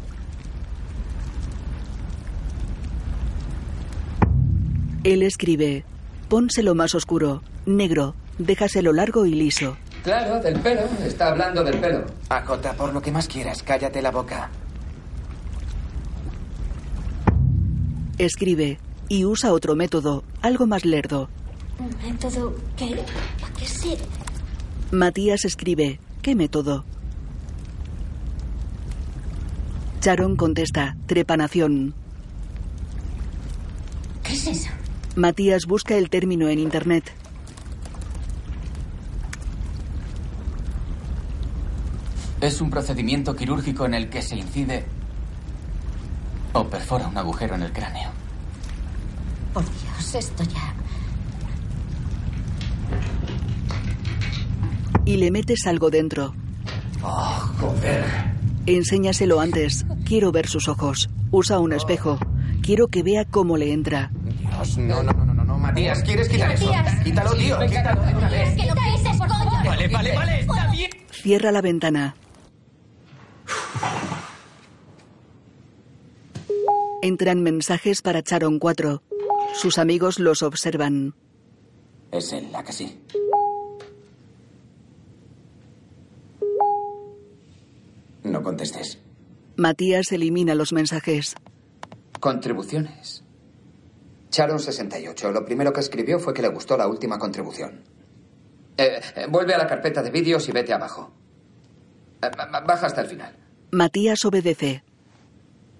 [5.03, 5.83] Él escribe:
[6.29, 9.75] Pónselo más oscuro, negro, déjaselo largo y liso.
[10.05, 10.83] Claro, del pelo.
[11.05, 12.05] Está hablando del pelo.
[12.29, 14.51] AJ, por lo que más quieras, cállate la boca.
[18.17, 18.79] Escribe
[19.09, 21.27] y usa otro método, algo más lerdo.
[21.83, 22.95] Un método que...
[23.41, 24.05] ¿Para qué sirve?
[24.91, 26.85] Matías escribe: ¿Qué método?
[29.99, 31.93] Charon contesta: Trepanación.
[34.23, 34.69] ¿Qué es eso?
[35.17, 37.11] Matías busca el término en internet.
[42.39, 44.85] Es un procedimiento quirúrgico en el que se incide
[46.53, 48.09] o perfora un agujero en el cráneo.
[49.53, 50.73] Por Dios, esto ya.
[55.05, 56.33] Y le metes algo dentro.
[57.03, 58.05] Oh, joder.
[58.65, 59.85] Enséñaselo antes.
[60.05, 61.09] Quiero ver sus ojos.
[61.31, 62.17] Usa un espejo.
[62.61, 64.11] Quiero que vea cómo le entra.
[64.39, 65.57] Dios, no, no, no, no, no, no.
[65.59, 66.71] Matías, ¿quieres quitar eso?
[66.71, 67.03] Matías.
[67.03, 67.59] Quítalo, tío.
[67.59, 68.01] Quítalo.
[69.65, 70.91] Vale, vale, vale, está bien.
[71.11, 72.15] Cierra la ventana.
[77.01, 79.01] Entran mensajes para Charon 4.
[79.55, 81.13] Sus amigos los observan.
[82.11, 82.97] Es él, la que sí.
[88.33, 88.97] No contestes.
[89.57, 91.35] Matías elimina los mensajes.
[92.19, 93.23] Contribuciones.
[94.31, 95.31] Charon 68.
[95.31, 97.83] Lo primero que escribió fue que le gustó la última contribución.
[98.75, 101.11] Eh, eh, vuelve a la carpeta de vídeos y vete abajo.
[102.23, 103.37] Eh, ba- ba- baja hasta el final.
[103.71, 104.83] Matías obedece.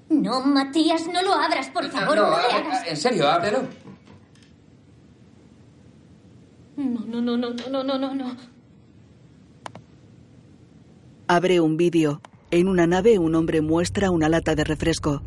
[0.10, 2.88] No, Matías, no lo abras, por favor, no, no, le ah, hagas.
[2.88, 3.64] en serio, ábrelo.
[6.78, 8.38] No, no, no, no, no, no, no, no.
[11.28, 12.22] Abre un vídeo.
[12.56, 15.24] En una nave, un hombre muestra una lata de refresco.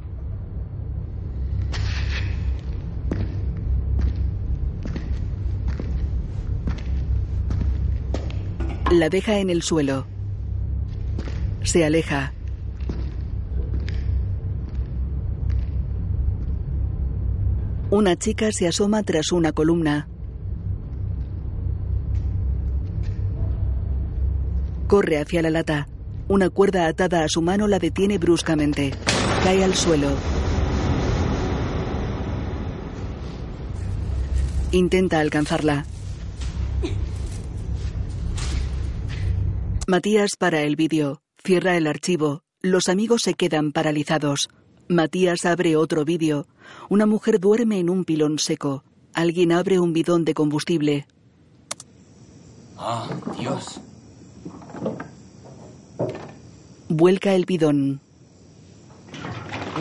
[8.93, 10.07] La deja en el suelo.
[11.65, 12.33] Se aleja.
[17.91, 20.07] Una chica se asoma tras una columna.
[24.87, 25.89] Corre hacia la lata.
[26.29, 28.93] Una cuerda atada a su mano la detiene bruscamente.
[29.45, 30.09] Cae al suelo.
[34.73, 35.87] Intenta alcanzarla.
[39.87, 41.23] Matías para el vídeo.
[41.45, 42.43] Cierra el archivo.
[42.61, 44.49] Los amigos se quedan paralizados.
[44.89, 46.49] Matías abre otro vídeo.
[46.89, 48.83] Una mujer duerme en un pilón seco.
[49.15, 51.07] Alguien abre un bidón de combustible.
[52.77, 53.09] Ah,
[53.39, 53.81] Dios.
[56.89, 58.01] Vuelca el bidón.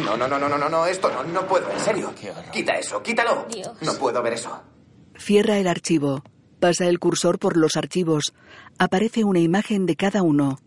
[0.03, 2.13] No, no, no, no, no, no, no, esto no, no puedo, en serio.
[2.51, 3.45] Quita eso, quítalo.
[3.49, 3.71] Dios.
[3.81, 4.61] No puedo ver eso.
[5.17, 6.23] Cierra el archivo.
[6.59, 8.33] Pasa el cursor por los archivos.
[8.77, 10.59] Aparece una imagen de cada uno.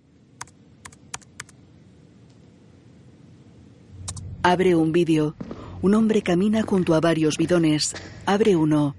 [4.42, 5.34] Abre un vídeo.
[5.82, 7.94] Un hombre camina junto a varios bidones.
[8.24, 8.94] Abre uno.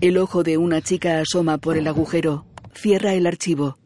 [0.00, 2.44] El ojo de una chica asoma por el agujero.
[2.74, 3.78] Cierra el archivo.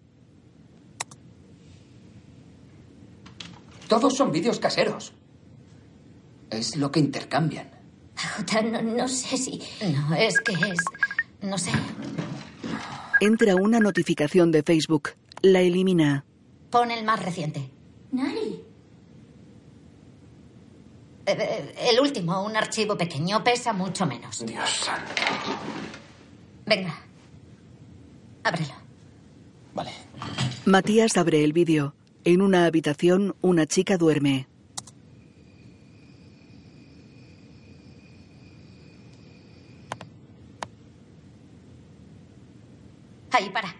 [3.89, 5.13] Todos son vídeos caseros.
[6.51, 7.71] Es lo que intercambian.
[8.17, 9.63] Jota, no, no sé si...
[9.93, 10.79] No, es que es...
[11.43, 11.71] No sé.
[13.21, 15.11] Entra una notificación de Facebook.
[15.43, 16.25] La elimina.
[16.71, 17.71] Pon el más reciente.
[18.13, 18.63] Nari.
[21.27, 24.45] Eh, eh, El último, un archivo pequeño, pesa mucho menos.
[24.47, 25.23] Dios santo.
[26.65, 27.06] Venga.
[28.47, 28.75] Ábrelo.
[29.75, 29.91] Vale.
[30.67, 31.97] Matías abre el vídeo.
[32.23, 34.47] En una habitación, una chica duerme.
[43.33, 43.75] Ahí, para.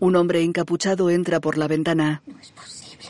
[0.00, 2.22] Un hombre encapuchado entra por la ventana.
[2.26, 3.04] No es posible.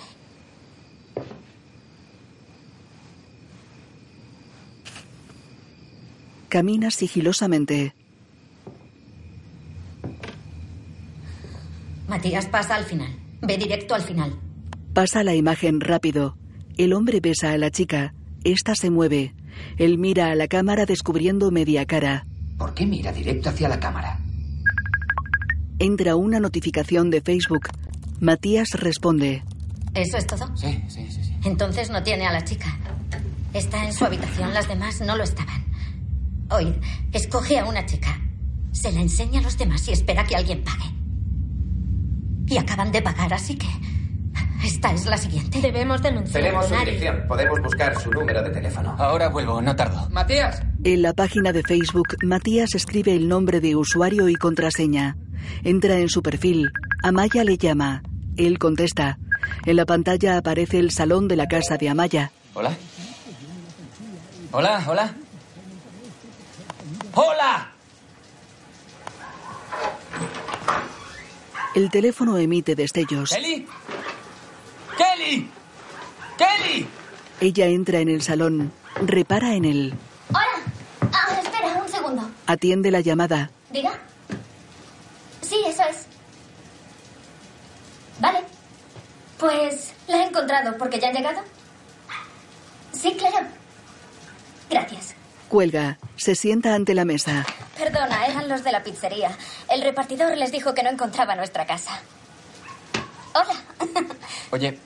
[6.48, 7.95] Camina sigilosamente.
[12.08, 13.14] Matías, pasa al final.
[13.42, 14.38] Ve directo al final.
[14.94, 16.36] Pasa la imagen rápido.
[16.76, 18.14] El hombre besa a la chica.
[18.44, 19.34] Esta se mueve.
[19.78, 22.26] Él mira a la cámara descubriendo media cara.
[22.58, 24.18] ¿Por qué mira directo hacia la cámara?
[25.78, 27.68] Entra una notificación de Facebook.
[28.20, 29.42] Matías responde.
[29.94, 30.56] ¿Eso es todo?
[30.56, 31.36] Sí, sí, sí, sí.
[31.44, 32.78] Entonces no tiene a la chica.
[33.52, 35.64] Está en su habitación, las demás no lo estaban.
[36.50, 36.74] Oíd,
[37.12, 38.20] escoge a una chica.
[38.72, 40.95] Se la enseña a los demás y espera que alguien pague.
[42.46, 43.66] Y acaban de pagar, así que...
[44.64, 45.60] Esta es la siguiente.
[45.60, 46.42] Debemos denunciar.
[46.42, 47.24] Tenemos su dirección.
[47.28, 48.96] Podemos buscar su número de teléfono.
[48.98, 50.08] Ahora vuelvo, no tardo.
[50.10, 55.16] Matías, En la página de Facebook, Matías escribe el nombre de usuario y contraseña.
[55.62, 56.70] Entra en su perfil.
[57.02, 58.02] Amaya le llama.
[58.36, 59.18] Él contesta.
[59.66, 62.32] En la pantalla aparece el salón de la casa de Amaya.
[62.54, 62.74] ¿Hola?
[64.50, 64.84] ¿Hola?
[64.88, 65.14] ¿Hola?
[67.14, 67.72] ¡Hola!
[71.76, 73.28] El teléfono emite destellos.
[73.28, 73.66] ¿Kelly?
[74.96, 75.50] ¡Kelly!
[76.38, 76.86] ¡Kelly!
[77.38, 78.72] Ella entra en el salón.
[79.02, 79.94] Repara en él.
[80.30, 81.10] Hola.
[81.12, 82.30] Ah, espera, un segundo.
[82.46, 83.50] Atiende la llamada.
[83.70, 83.92] ¿Diga?
[85.42, 86.06] Sí, eso es.
[88.20, 88.38] Vale.
[89.36, 91.42] Pues la he encontrado porque ya han llegado.
[92.92, 93.48] Sí, claro.
[94.70, 95.14] Gracias.
[95.50, 95.98] Cuelga.
[96.16, 97.44] Se sienta ante la mesa.
[97.76, 99.36] Perdona, eran los de la pizzería.
[99.68, 102.00] El repartidor les dijo que no encontraba nuestra casa.
[103.34, 103.54] Hola.
[104.50, 104.78] Oye,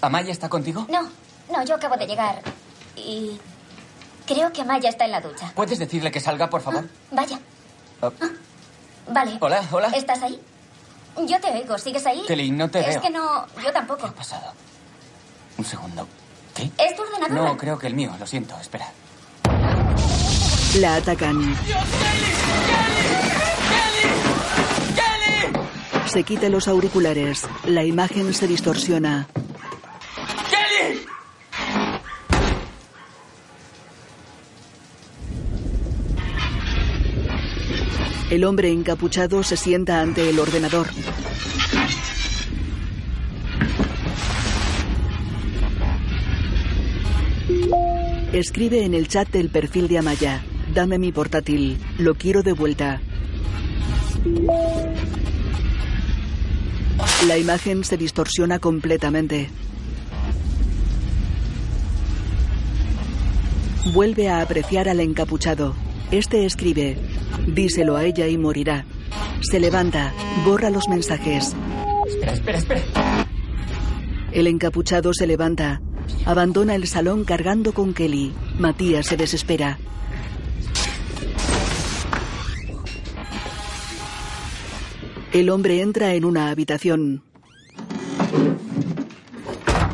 [0.00, 0.86] ¿Amaya está contigo?
[0.88, 1.08] No,
[1.50, 2.42] no, yo acabo de llegar.
[2.96, 3.38] Y
[4.26, 5.52] creo que Amaya está en la ducha.
[5.54, 6.88] ¿Puedes decirle que salga, por favor?
[7.12, 7.38] Vaya.
[8.00, 8.12] Oh,
[9.08, 9.36] Vale.
[9.40, 9.88] Hola, hola.
[9.88, 10.40] ¿Estás ahí?
[11.26, 11.78] Yo te oigo.
[11.78, 12.22] ¿Sigues ahí?
[12.26, 13.00] Kelly, no te es veo.
[13.02, 14.02] que no, yo tampoco.
[14.02, 14.52] ¿Qué ha pasado?
[15.58, 16.08] Un segundo.
[16.54, 16.70] ¿Qué?
[16.78, 17.30] ¿Es tu ordenador?
[17.50, 18.90] No, creo que el mío, lo siento, espera.
[20.80, 21.54] La atacan.
[26.06, 27.46] Se quita los auriculares.
[27.66, 29.28] La imagen se distorsiona.
[38.30, 40.86] El hombre encapuchado se sienta ante el ordenador.
[48.32, 50.42] Escribe en el chat del perfil de Amaya.
[50.74, 51.78] Dame mi portátil.
[51.98, 53.00] Lo quiero de vuelta.
[57.26, 59.50] La imagen se distorsiona completamente.
[63.92, 65.74] Vuelve a apreciar al encapuchado.
[66.10, 66.96] Este escribe,
[67.46, 68.86] díselo a ella y morirá.
[69.42, 70.14] Se levanta,
[70.46, 71.54] borra los mensajes.
[72.06, 72.80] Espera, espera, espera.
[74.32, 75.82] El encapuchado se levanta.
[76.24, 78.32] Abandona el salón cargando con Kelly.
[78.58, 79.78] Matías se desespera.
[85.32, 87.22] El hombre entra en una habitación.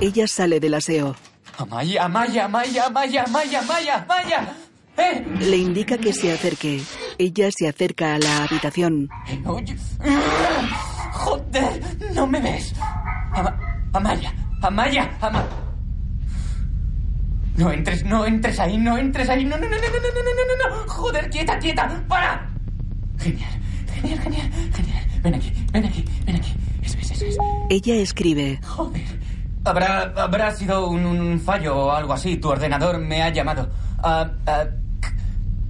[0.00, 1.16] Ella sale del aseo.
[1.58, 4.54] Amaya, Amaya, Amaya, Amaya, Amaya, Amaya, Amaya.
[4.96, 5.24] ¡Eh!
[5.40, 6.82] Le indica que se acerque.
[7.18, 9.08] Ella se acerca a la habitación.
[9.44, 9.76] Oye.
[11.12, 11.82] Joder,
[12.14, 12.74] no me ves.
[13.32, 13.58] Ama-
[13.92, 14.32] Amaya,
[14.62, 15.46] Amaya, Amaya.
[17.56, 19.44] No entres, no entres ahí, no entres ahí.
[19.44, 20.88] No, no, no, no, no, no, no, no, no, no.
[20.88, 22.04] Joder, quieta, quieta.
[22.08, 22.48] ¡Para!
[23.18, 23.50] Genial,
[24.00, 25.04] genial, genial, genial.
[25.22, 26.52] Ven aquí, ven aquí, ven aquí.
[26.82, 27.36] Eso es, eso es.
[27.70, 28.60] Ella escribe.
[28.64, 29.02] Joder.
[29.64, 32.36] Habrá, habrá sido un, un fallo o algo así.
[32.36, 33.68] Tu ordenador me ha llamado.
[34.02, 34.64] Ah, ah,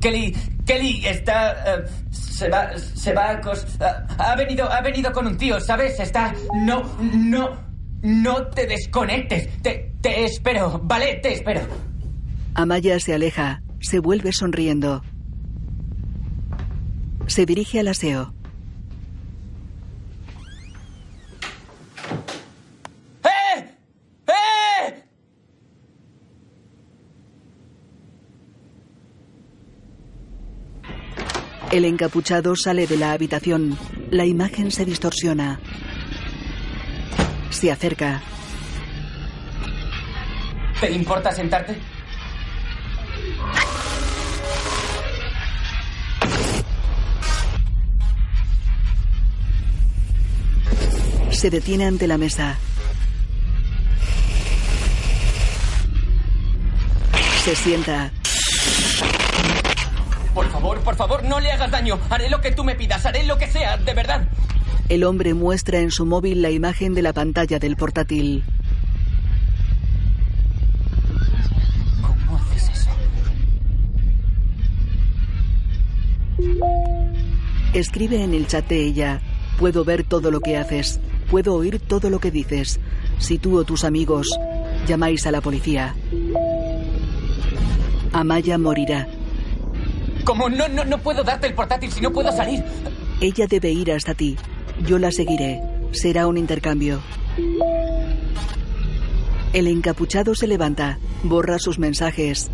[0.00, 1.50] Kelly, Kelly está.
[1.50, 5.58] ah, se va, se va a cos- ah, ha venido, ha venido con un tío,
[5.60, 5.98] ¿sabes?
[5.98, 6.32] Está.
[6.64, 7.50] No, no,
[8.02, 9.60] no te desconectes.
[9.62, 11.16] Te, te espero, ¿vale?
[11.22, 11.62] Te espero.
[12.54, 13.62] Amaya se aleja.
[13.80, 15.02] Se vuelve sonriendo.
[17.28, 18.32] Se dirige al aseo.
[23.22, 23.74] ¡Eh!
[24.26, 25.04] ¡Eh!
[31.70, 33.78] El encapuchado sale de la habitación.
[34.10, 35.60] La imagen se distorsiona.
[37.50, 38.22] Se acerca.
[40.80, 41.76] ¿Te importa sentarte?
[51.38, 52.58] Se detiene ante la mesa.
[57.44, 58.10] Se sienta.
[60.34, 62.00] Por favor, por favor, no le hagas daño.
[62.10, 64.26] Haré lo que tú me pidas, haré lo que sea, de verdad.
[64.88, 68.42] El hombre muestra en su móvil la imagen de la pantalla del portátil.
[72.02, 72.90] ¿Cómo haces eso?
[77.74, 79.20] Escribe en el chat de ella.
[79.56, 80.98] Puedo ver todo lo que haces.
[81.30, 82.80] Puedo oír todo lo que dices.
[83.18, 84.28] Si tú o tus amigos
[84.86, 85.94] llamáis a la policía,
[88.12, 89.06] Amaya morirá.
[90.24, 90.48] ¿Cómo?
[90.48, 92.64] No, no, no puedo darte el portátil si no puedo salir.
[93.20, 94.36] Ella debe ir hasta ti.
[94.86, 95.60] Yo la seguiré.
[95.92, 97.00] Será un intercambio.
[99.52, 102.50] El encapuchado se levanta, borra sus mensajes.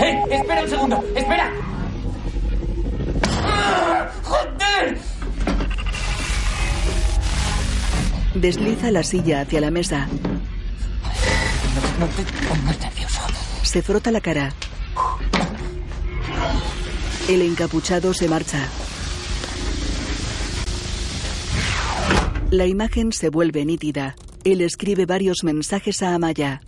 [0.00, 0.18] ¡Eh!
[0.30, 1.04] ¡Espera un segundo!
[1.14, 1.52] ¡Espera!
[8.34, 10.06] Desliza la silla hacia la mesa.
[10.06, 13.20] No, no te pongas nervioso.
[13.62, 14.52] Se frota la cara.
[17.28, 18.68] El encapuchado se marcha.
[22.50, 24.16] La imagen se vuelve nítida.
[24.44, 26.60] Él escribe varios mensajes a Amaya.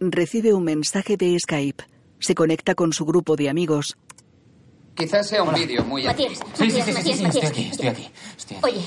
[0.00, 1.84] Recibe un mensaje de Skype.
[2.18, 3.96] Se conecta con su grupo de amigos.
[5.00, 6.04] Quizás sea un vídeo muy...
[6.04, 7.44] Matías, Sí, sí, Matías, sí, sí, Matías, sí, Matías.
[7.44, 8.10] estoy aquí, estoy aquí.
[8.36, 8.66] Estoy aquí.
[8.66, 8.84] Oye,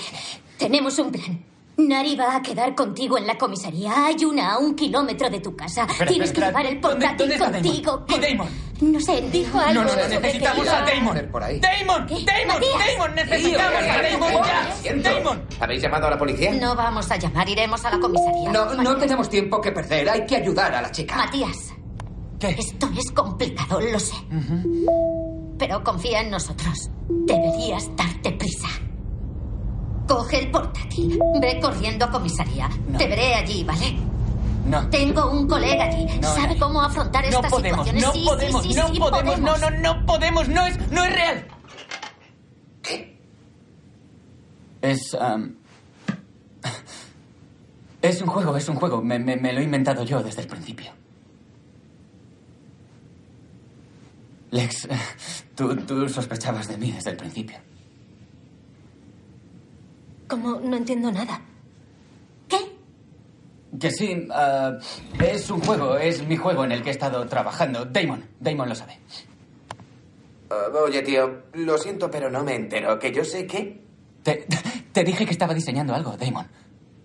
[0.57, 1.43] tenemos un plan.
[1.75, 4.05] Nari va a quedar contigo en la comisaría.
[4.05, 5.85] Hay una a un kilómetro de tu casa.
[5.89, 7.53] Espera, Tienes espera, que llevar el ¿dónde- portátil dónde Damon?
[7.63, 8.05] contigo.
[8.07, 8.47] ¿Y con- Damon?
[8.93, 9.73] No sé, dijo algo.
[9.73, 11.29] No, no, no, necesitamos iba- a Damon.
[11.31, 11.59] por ahí?
[11.59, 12.13] Damon, ¿Qué?
[12.25, 12.73] Damon, Matías.
[12.97, 14.31] Damon, necesitamos a Damon
[14.83, 14.93] ya.
[15.11, 15.47] Damon.
[15.59, 16.51] ¿Habéis llamado a la policía?
[16.53, 18.51] No vamos a llamar, iremos a la comisaría.
[18.51, 20.07] No, no tenemos tiempo que perder.
[20.11, 21.15] Hay que ayudar a la chica.
[21.15, 21.73] Matías,
[22.39, 22.49] ¿Qué?
[22.49, 24.13] esto es complicado, lo sé.
[25.65, 26.89] Pero confía en nosotros.
[27.07, 28.67] Deberías darte prisa.
[30.05, 31.17] Coge el portátil.
[31.39, 32.67] Ve corriendo a comisaría.
[32.89, 32.97] No.
[32.97, 33.95] Te veré allí, ¿vale?
[34.65, 34.89] No.
[34.89, 36.05] Tengo un colega allí.
[36.19, 38.03] No, Sabe cómo afrontar estas podemos, situaciones.
[38.03, 41.47] no Sí, podemos, sí, no podemos, no, no, no podemos, no es, no es real.
[44.81, 45.55] Es, am,
[48.01, 49.01] es un juego, es un juego.
[49.01, 50.91] Me, me- me lo he inventado yo desde el principio.
[54.53, 54.87] Lex,
[55.55, 57.57] tú, tú sospechabas de mí desde el principio.
[60.27, 61.41] Como no entiendo nada.
[62.47, 62.57] ¿Qué?
[63.79, 64.77] Que sí, ah,
[65.19, 67.85] es un juego, es mi juego en el que he estado trabajando.
[67.85, 68.99] Damon, Damon lo sabe.
[70.51, 72.99] Ah, oye, tío, lo siento, pero no me entero.
[72.99, 73.81] ¿Que yo sé qué?
[74.21, 74.45] Te,
[74.93, 76.45] te dije que estaba diseñando algo, Damon.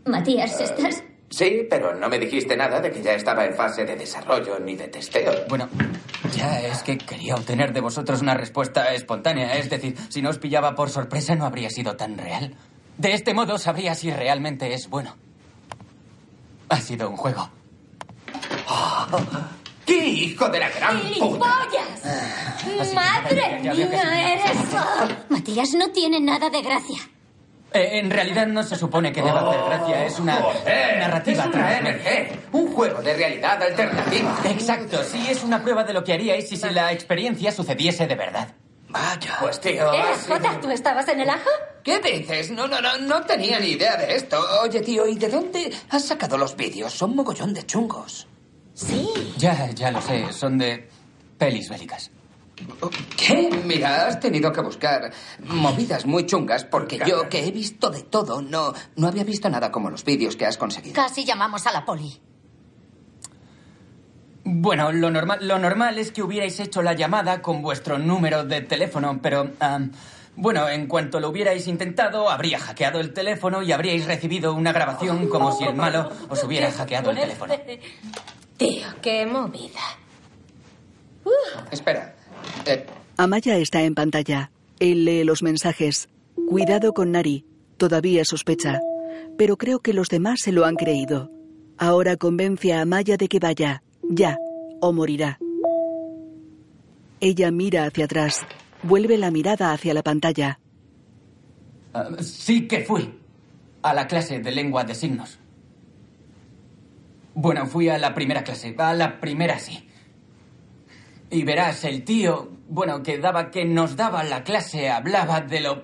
[0.04, 1.02] Matías, ¿estás...?
[1.30, 4.76] Sí, pero no me dijiste nada de que ya estaba en fase de desarrollo ni
[4.76, 5.32] de testeo.
[5.48, 5.68] Bueno,
[6.34, 9.54] ya es que quería obtener de vosotros una respuesta espontánea.
[9.56, 12.54] Es decir, si no os pillaba por sorpresa no habría sido tan real.
[12.96, 15.16] De este modo sabría si realmente es bueno.
[16.70, 17.50] Ha sido un juego.
[19.86, 21.68] ¡Qué hijo de la gran puta!
[22.58, 22.94] ¡Gilipollas!
[22.94, 24.58] ¡Madre mía, eres...
[25.28, 26.98] Matías no tiene nada de gracia.
[27.72, 31.48] Eh, en realidad no se supone que deba hacer gracia, es una Joder, narrativa es
[31.48, 32.30] una transversal.
[32.30, 34.38] MG, un juego de realidad alternativa.
[34.46, 38.14] Exacto, sí, es una prueba de lo que haríais si, si la experiencia sucediese de
[38.14, 38.48] verdad.
[38.88, 39.36] Vaya.
[39.40, 41.50] Pues tío, ¿Eh, Jota, tú estabas en el ajo?
[41.84, 42.50] ¿Qué dices?
[42.50, 44.42] No, no, no, no tenía ni idea de esto.
[44.62, 46.92] Oye, tío, ¿y de dónde has sacado los vídeos?
[46.94, 48.26] Son mogollón de chungos.
[48.72, 49.06] Sí.
[49.36, 50.88] Ya, ya lo sé, son de
[51.36, 52.10] pelis bélicas.
[53.16, 53.50] ¿Qué?
[53.64, 55.12] Mira, has tenido que buscar
[55.44, 59.70] movidas muy chungas porque yo, que he visto de todo, no, no había visto nada
[59.70, 60.94] como los vídeos que has conseguido.
[60.94, 62.20] Casi llamamos a la poli.
[64.44, 68.62] Bueno, lo normal, lo normal es que hubierais hecho la llamada con vuestro número de
[68.62, 69.50] teléfono, pero...
[70.36, 75.28] bueno, en cuanto lo hubierais intentado, habría hackeado el teléfono y habríais recibido una grabación
[75.28, 77.54] como si el malo os hubiera hackeado el teléfono.
[78.56, 79.80] Tío, qué movida.
[81.70, 82.17] Espera.
[82.66, 82.86] Eh,
[83.16, 84.50] Amaya está en pantalla.
[84.78, 86.08] Él lee los mensajes.
[86.48, 87.44] Cuidado con Nari.
[87.76, 88.80] Todavía sospecha.
[89.36, 91.30] Pero creo que los demás se lo han creído.
[91.78, 93.82] Ahora convence a Amaya de que vaya.
[94.02, 94.36] Ya.
[94.80, 95.38] O morirá.
[97.20, 98.46] Ella mira hacia atrás.
[98.82, 100.60] Vuelve la mirada hacia la pantalla.
[101.92, 103.18] Ah, sí que fui
[103.82, 105.38] a la clase de lengua de signos.
[107.34, 109.87] Bueno, fui a la primera clase, a la primera sí.
[111.30, 115.82] Y verás, el tío, bueno, que daba, que nos daba la clase, hablaba de lo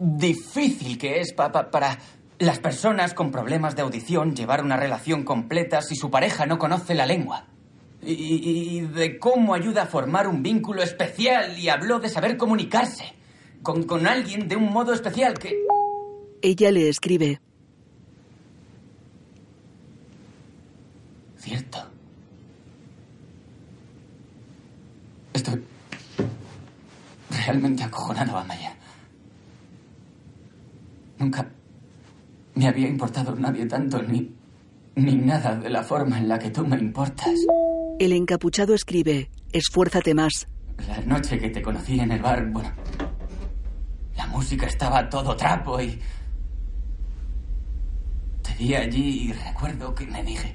[0.00, 1.98] difícil que es pa- pa- para
[2.38, 6.94] las personas con problemas de audición llevar una relación completa si su pareja no conoce
[6.94, 7.46] la lengua.
[8.02, 12.36] Y, y- y de cómo ayuda a formar un vínculo especial y habló de saber
[12.36, 13.04] comunicarse
[13.62, 15.56] con, con alguien de un modo especial que...
[16.42, 17.40] Ella le escribe.
[21.38, 21.78] Cierto.
[25.46, 25.62] Estoy
[27.30, 28.74] realmente acojonado, Amaya.
[31.18, 31.48] Nunca
[32.54, 34.34] me había importado nadie tanto ni,
[34.96, 37.34] ni nada de la forma en la que tú me importas.
[37.98, 39.30] El encapuchado escribe.
[39.52, 40.48] Esfuérzate más.
[40.88, 42.70] La noche que te conocí en el bar, bueno,
[44.16, 45.98] la música estaba todo trapo y
[48.42, 50.54] te vi allí y recuerdo que me dije,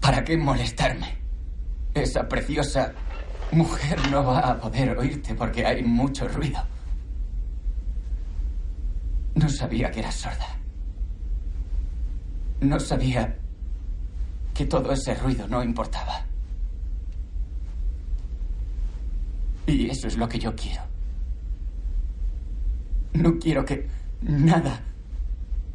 [0.00, 1.16] ¿para qué molestarme?
[1.94, 2.92] Esa preciosa
[3.52, 6.60] mujer no va a poder oírte porque hay mucho ruido.
[9.34, 10.58] No sabía que eras sorda.
[12.60, 13.36] No sabía
[14.54, 16.24] que todo ese ruido no importaba.
[19.66, 20.82] Y eso es lo que yo quiero.
[23.12, 23.86] No quiero que
[24.22, 24.80] nada,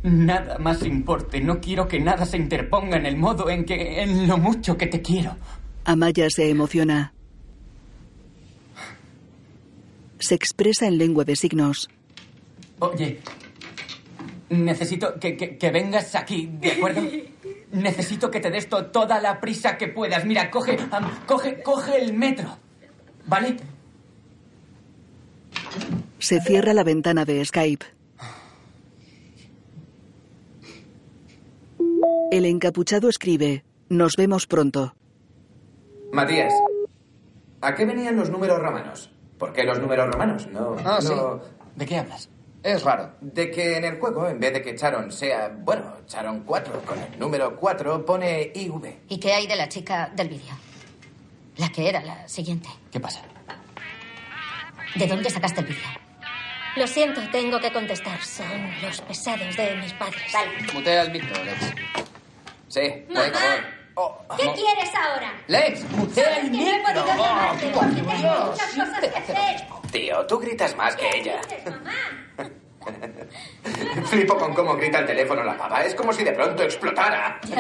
[0.04, 1.42] nada más importe.
[1.42, 4.88] No quiero que nada se interponga en el modo en que, en lo mucho que
[4.88, 5.36] te quiero.
[5.86, 7.14] Amaya se emociona.
[10.22, 11.90] Se expresa en lengua de signos.
[12.80, 13.20] Oye,
[14.50, 17.02] necesito que, que- que vengas aquí, ¿de acuerdo?
[17.72, 20.26] Necesito que te des to- toda la prisa que puedas.
[20.26, 20.78] Mira, coge,
[21.26, 22.58] coge, coge el metro,
[23.28, 23.56] ¿vale?
[26.20, 27.86] Se cierra la ventana de Skype.
[32.32, 33.64] El encapuchado escribe.
[33.90, 34.94] Nos vemos pronto.
[36.14, 36.54] Matías,
[37.62, 39.12] ¿a qué venían los números romanos?
[39.42, 40.46] ¿Por qué los números romanos?
[40.52, 40.78] No.
[40.86, 41.08] Ah, sí.
[41.10, 41.42] no-
[41.76, 42.30] ¿De qué hablas?
[42.64, 43.16] es raro.
[43.22, 47.00] De que en el juego, en vez de que Charon sea, bueno, Charon 4, con
[47.00, 49.00] el número 4 pone IV.
[49.10, 50.54] ¿Y qué hay de la chica del vídeo?
[51.58, 52.70] La que era la siguiente.
[52.92, 53.22] ¿Qué pasa?
[54.94, 55.88] ¿De dónde sacaste el vídeo?
[56.76, 58.22] Lo siento, tengo que contestar.
[58.22, 58.46] Son
[58.84, 60.32] los pesados de mis padres.
[60.72, 61.74] Mutea el micro, Lex.
[62.68, 63.81] Sí, por favor.
[63.96, 65.34] Oh, ¿Qué quieres ahora?
[65.48, 66.94] Lex, mutea ¿Sabes el que no he micro.
[66.94, 69.68] podido llamarte porque por tengo muchas cosas que hace hacer?
[69.92, 71.42] Tío, tú gritas más que ella.
[71.48, 71.92] ¿Qué dices, mamá?
[74.06, 75.84] Flipo con cómo grita el teléfono la pava.
[75.84, 77.40] Es como si de pronto explotara.
[77.44, 77.58] No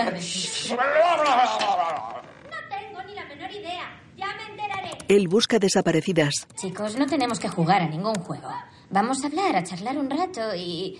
[2.70, 4.00] tengo ni la menor idea.
[4.18, 4.92] Ya me enteraré.
[5.08, 6.48] Él busca desaparecidas.
[6.56, 8.50] Chicos, no tenemos que jugar a ningún juego.
[8.90, 11.00] Vamos a hablar, a charlar un rato y...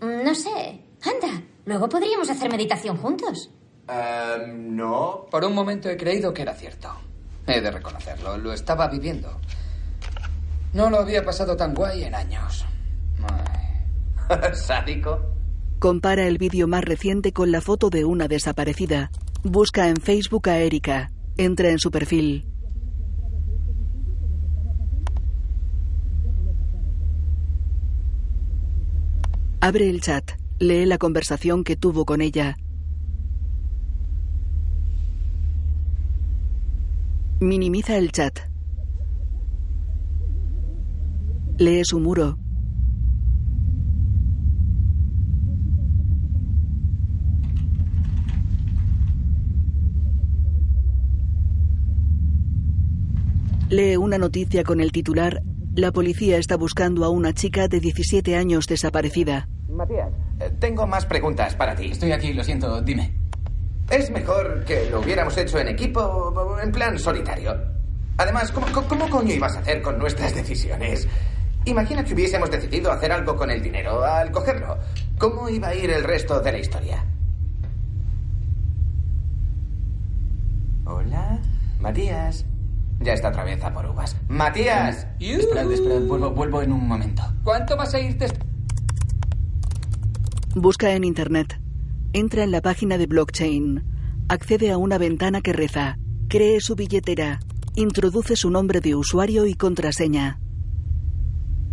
[0.00, 0.80] No sé.
[1.04, 3.50] Anda, luego podríamos hacer meditación juntos.
[3.88, 5.26] Ehm, no.
[5.30, 6.90] Por un momento he creído que era cierto.
[7.46, 9.38] He de reconocerlo, lo estaba viviendo.
[10.72, 12.64] No lo había pasado tan guay en años.
[14.54, 15.20] Sádico.
[15.78, 19.10] Compara el vídeo más reciente con la foto de una desaparecida.
[19.42, 21.12] Busca en Facebook a Erika.
[21.36, 22.46] Entra en su perfil.
[29.60, 30.32] Abre el chat.
[30.58, 32.56] Lee la conversación que tuvo con ella.
[37.44, 38.38] Minimiza el chat.
[41.58, 42.38] Lee su muro.
[53.68, 55.42] Lee una noticia con el titular
[55.74, 59.48] La policía está buscando a una chica de 17 años desaparecida.
[59.68, 60.08] Matías,
[60.40, 61.90] eh, tengo más preguntas para ti.
[61.90, 63.23] Estoy aquí, lo siento, dime.
[63.90, 67.54] Es mejor que lo hubiéramos hecho en equipo, en plan solitario.
[68.16, 71.06] Además, ¿cómo, cómo coño ibas a hacer con nuestras decisiones?
[71.66, 74.78] Imagina que hubiésemos decidido hacer algo con el dinero al cogerlo.
[75.18, 77.04] ¿Cómo iba a ir el resto de la historia?
[80.84, 81.40] Hola,
[81.80, 82.44] Matías.
[83.00, 84.16] Ya está otra vez a por uvas.
[84.28, 85.06] ¡Matías!
[85.18, 87.22] Esperad, esperad, vuelvo, vuelvo en un momento.
[87.42, 88.26] ¿Cuánto vas a irte?
[90.54, 91.63] Busca en Internet.
[92.14, 93.82] Entra en la página de blockchain.
[94.28, 95.98] Accede a una ventana que reza.
[96.28, 97.40] Cree su billetera.
[97.74, 100.38] Introduce su nombre de usuario y contraseña.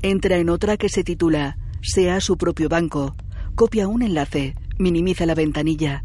[0.01, 3.15] Entra en otra que se titula Sea su propio banco.
[3.53, 4.55] Copia un enlace.
[4.79, 6.03] Minimiza la ventanilla.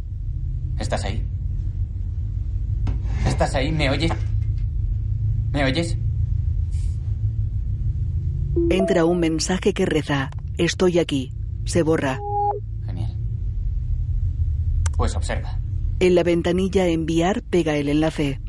[0.78, 1.26] ¿Estás ahí?
[3.26, 3.72] ¿Estás ahí?
[3.72, 4.12] ¿Me oyes?
[5.51, 5.97] ¿Me oyes?
[8.68, 11.32] Entra un mensaje que reza Estoy aquí.
[11.64, 12.20] Se borra.
[14.97, 15.61] Pues observa.
[16.01, 18.40] En la ventanilla enviar pega el enlace.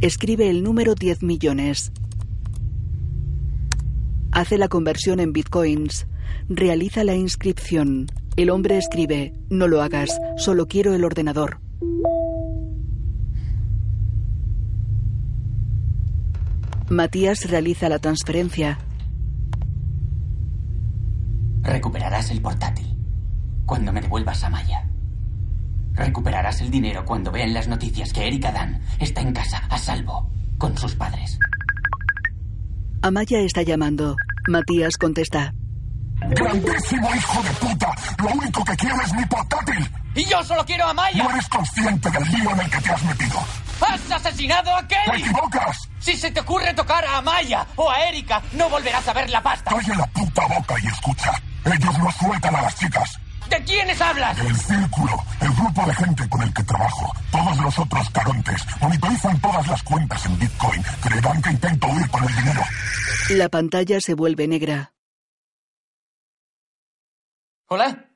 [0.00, 1.92] Escribe el número 10 millones.
[4.30, 6.06] Hace la conversión en bitcoins.
[6.48, 8.06] Realiza la inscripción.
[8.36, 11.58] El hombre escribe, no lo hagas, solo quiero el ordenador.
[16.90, 18.78] Matías realiza la transferencia.
[21.66, 22.96] Recuperarás el portátil
[23.66, 24.86] cuando me devuelvas a Maya.
[25.94, 30.30] Recuperarás el dinero cuando vean las noticias que Erika Dan está en casa, a salvo,
[30.58, 31.40] con sus padres.
[33.02, 34.14] Amaya está llamando.
[34.46, 35.52] Matías contesta.
[36.20, 37.88] ¡Grandísimo hijo de puta!
[38.18, 39.90] Lo único que quiero es mi portátil.
[40.14, 41.24] ¡Y yo solo quiero a Maya!
[41.24, 43.38] No eres consciente del lío en el que te has metido.
[43.80, 45.22] ¡Has asesinado a ¡Te Kelly!
[45.22, 45.88] equivocas!
[45.98, 49.42] Si se te ocurre tocar a Amaya o a Erika, no volverás a ver la
[49.42, 49.72] pasta.
[49.74, 51.32] Calle la puta boca y escucha.
[51.66, 53.18] Ellos no sueltan a las chicas.
[53.50, 54.38] ¿De quiénes hablas?
[54.38, 59.40] El círculo, el grupo de gente con el que trabajo, todos los otros carontes, monitorizan
[59.40, 60.82] todas las cuentas en Bitcoin.
[61.02, 62.60] Creerán que intento huir con el dinero.
[63.30, 64.92] La pantalla se vuelve negra.
[67.68, 68.10] ¿Hola?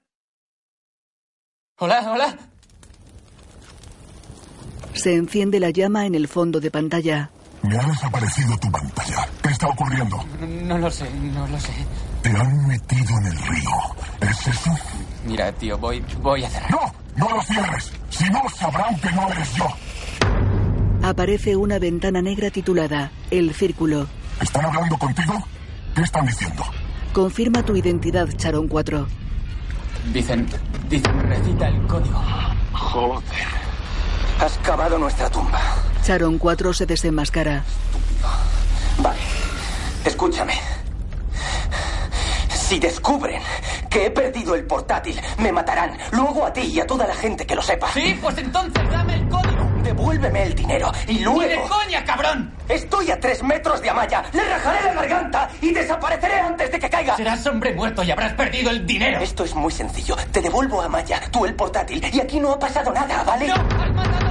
[1.79, 2.13] ¿Hola?
[2.13, 2.39] ¿Hola?
[4.95, 7.31] Se enciende la llama en el fondo de pantalla.
[7.63, 9.29] Me ha desaparecido tu pantalla.
[9.43, 10.17] ¿Qué está ocurriendo?
[10.41, 11.73] No, no lo sé, no lo sé.
[12.23, 13.71] Te han metido en el río.
[14.21, 14.71] ¿Es eso?
[15.25, 16.71] Mira, tío, voy, voy a cerrar.
[16.71, 16.95] ¡No!
[17.17, 17.93] ¡No lo cierres!
[18.11, 19.67] Si no, sabrán que no eres yo.
[21.03, 24.07] Aparece una ventana negra titulada El Círculo.
[24.41, 25.35] ¿Están hablando contigo?
[25.95, 26.63] ¿Qué están diciendo?
[27.13, 29.07] Confirma tu identidad, Charon 4.
[30.13, 30.47] Dicen,
[30.89, 32.23] dicen, recita el código.
[32.73, 33.23] Joder.
[34.41, 35.61] Has cavado nuestra tumba.
[36.05, 37.65] Charon 4 se desenmascara.
[39.03, 39.19] Vale.
[40.05, 40.55] Escúchame.
[42.71, 43.43] Si descubren
[43.89, 45.99] que he perdido el portátil, me matarán.
[46.13, 47.91] Luego a ti y a toda la gente que lo sepa.
[47.93, 49.69] Sí, pues entonces dame el código.
[49.83, 51.69] Devuélveme el dinero y ¡Ni de luego...
[51.69, 52.55] coña, cabrón!
[52.69, 54.23] Estoy a tres metros de Amaya.
[54.33, 57.17] Le rajaré la garganta y desapareceré antes de que caiga.
[57.17, 59.19] Serás hombre muerto y habrás perdido el dinero.
[59.19, 60.15] Esto es muy sencillo.
[60.31, 62.09] Te devuelvo a Amaya, tú el portátil.
[62.13, 63.49] Y aquí no ha pasado nada, ¿vale?
[63.49, 63.55] ¡No!
[63.55, 64.30] ¡Has matado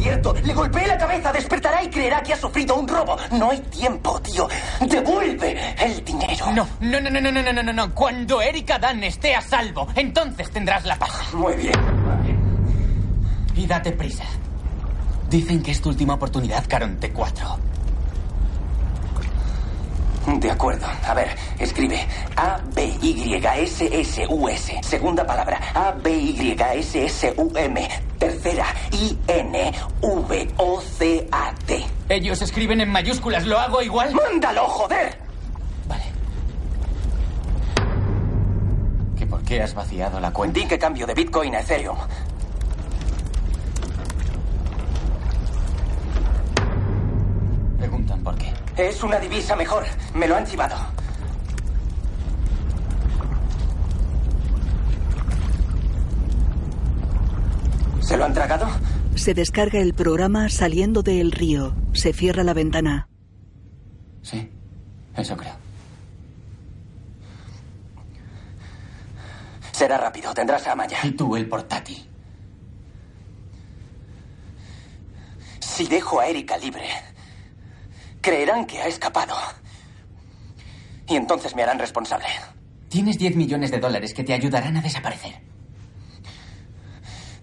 [0.00, 0.34] cierto.
[0.34, 1.32] Le golpeé la cabeza.
[1.32, 3.16] Despertará y creerá que ha sufrido un robo.
[3.32, 4.48] No hay tiempo, tío.
[4.88, 6.52] Devuelve el dinero.
[6.52, 7.94] No, no, no, no, no, no, no, no, no, no.
[7.94, 11.32] Cuando Erika Dan esté a salvo, entonces tendrás la paz.
[11.34, 11.74] Muy bien.
[13.54, 14.24] Y date prisa.
[15.28, 17.58] Dicen que es tu última oportunidad, Caronte 4.
[20.26, 20.86] De acuerdo.
[21.06, 22.06] A ver, escribe
[22.36, 23.40] A-B-Y-S-S-U-S.
[24.82, 25.58] Segunda palabra.
[25.74, 26.28] A-B-Y-S-S-U-M.
[28.18, 28.66] Tercera.
[28.92, 29.80] I-N-V-O-C-A-T.
[32.08, 34.12] Ellos escriben en mayúsculas, ¿lo hago igual?
[34.14, 35.16] ¡Mándalo, joder!
[35.88, 36.04] Vale.
[39.16, 40.60] ¿Que por qué has vaciado la cuenta?
[40.60, 41.96] Di que cambio de Bitcoin a Ethereum.
[47.78, 48.52] Preguntan por qué.
[48.76, 49.84] Es una divisa mejor.
[50.14, 50.76] Me lo han chivado.
[58.00, 58.68] ¿Se lo han tragado?
[59.14, 61.74] Se descarga el programa saliendo del río.
[61.92, 63.08] Se cierra la ventana.
[64.22, 64.50] Sí,
[65.16, 65.54] eso creo.
[69.72, 70.98] Será rápido, tendrás a Amaya.
[71.04, 72.06] Y tú el portátil.
[75.60, 76.84] Si dejo a Erika libre,
[78.20, 79.34] creerán que ha escapado.
[81.08, 82.26] Y entonces me harán responsable.
[82.88, 85.40] Tienes 10 millones de dólares que te ayudarán a desaparecer.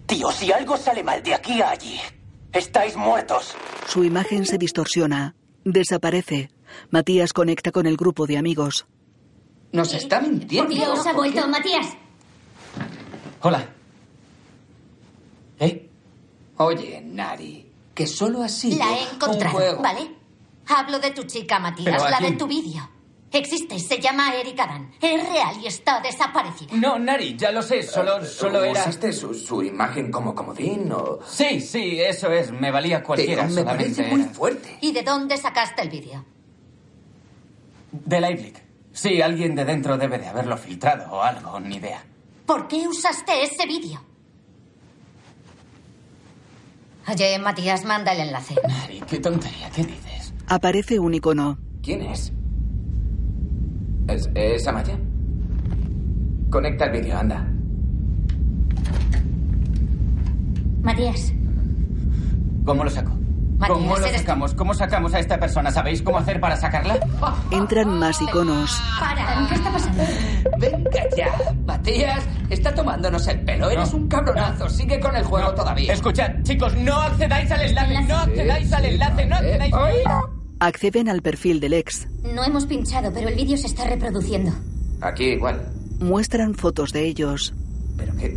[0.06, 2.00] Tío, si algo sale mal de aquí a allí,
[2.52, 3.54] estáis muertos.
[3.86, 5.34] Su imagen se distorsiona.
[5.64, 6.50] Desaparece.
[6.90, 8.86] Matías conecta con el grupo de amigos.
[9.72, 10.70] Nos está mintiendo.
[10.74, 11.86] Dios, ha vuelto, Matías.
[13.42, 13.68] Hola.
[15.60, 15.90] ¿Eh?
[16.56, 19.82] Oye, Nari, que solo ha sido La he un encontrado, juego.
[19.82, 20.10] ¿vale?
[20.68, 22.88] Hablo de tu chica, Matías, ¿Pero a la de tu vídeo.
[23.30, 24.90] Existe, se llama Erika Dan.
[25.00, 26.70] Es real y está desaparecida.
[26.74, 27.82] No, Nari, ya lo sé.
[27.82, 28.80] Solo, solo era...
[28.80, 31.18] ¿Usaste su, su imagen como comodín o...?
[31.26, 32.50] Sí, sí, eso es.
[32.50, 33.44] Me valía cualquiera.
[33.44, 34.78] Me solamente parece muy era- fuerte.
[34.80, 36.24] ¿Y de dónde sacaste el vídeo?
[37.92, 38.62] De Liveleak.
[38.92, 42.02] Sí, alguien de dentro debe de haberlo filtrado o algo, ni idea.
[42.46, 44.02] ¿Por qué usaste ese vídeo?
[47.06, 48.54] Oye, Matías, manda el enlace.
[48.66, 50.07] Nari, qué tontería, ¿qué dices?
[50.48, 51.58] Aparece un icono.
[51.82, 52.32] ¿Quién es?
[54.08, 54.98] ¿Es, es Amaya?
[56.50, 57.46] Conecta el vídeo, anda.
[60.82, 61.34] Matías,
[62.64, 63.10] ¿Cómo lo saco?
[63.58, 64.54] Matías, ¿Cómo lo sacamos?
[64.54, 65.70] ¿Cómo sacamos a esta persona?
[65.70, 66.98] ¿Sabéis cómo hacer para sacarla?
[67.50, 68.80] Entran más iconos.
[69.00, 69.46] para.
[69.48, 70.02] ¿Qué está pasando?
[70.58, 71.28] Venga ya.
[71.66, 73.68] Matías, está tomándonos el pelo.
[73.70, 74.68] Eres un cabronazo.
[74.70, 75.92] Sigue con el juego todavía.
[75.92, 79.74] Escuchad, chicos, no accedáis al enlace, no accedáis al enlace, no accedáis.
[80.60, 82.08] Acceden al perfil del ex.
[82.24, 84.52] No hemos pinchado, pero el vídeo se está reproduciendo.
[85.00, 85.70] Aquí igual.
[86.00, 87.54] Muestran fotos de ellos.
[87.96, 88.36] ¿Pero qué?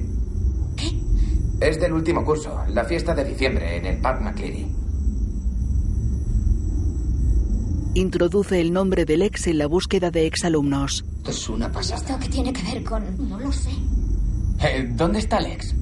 [1.61, 4.67] Es del último curso, la fiesta de diciembre en el Pub McCleary.
[7.93, 11.03] Introduce el nombre del ex en la búsqueda de exalumnos.
[11.17, 12.01] Esto es una pasada.
[12.01, 13.29] ¿Esto qué tiene que ver con...?
[13.29, 13.71] No lo sé.
[14.61, 15.73] Eh, ¿Dónde está Lex?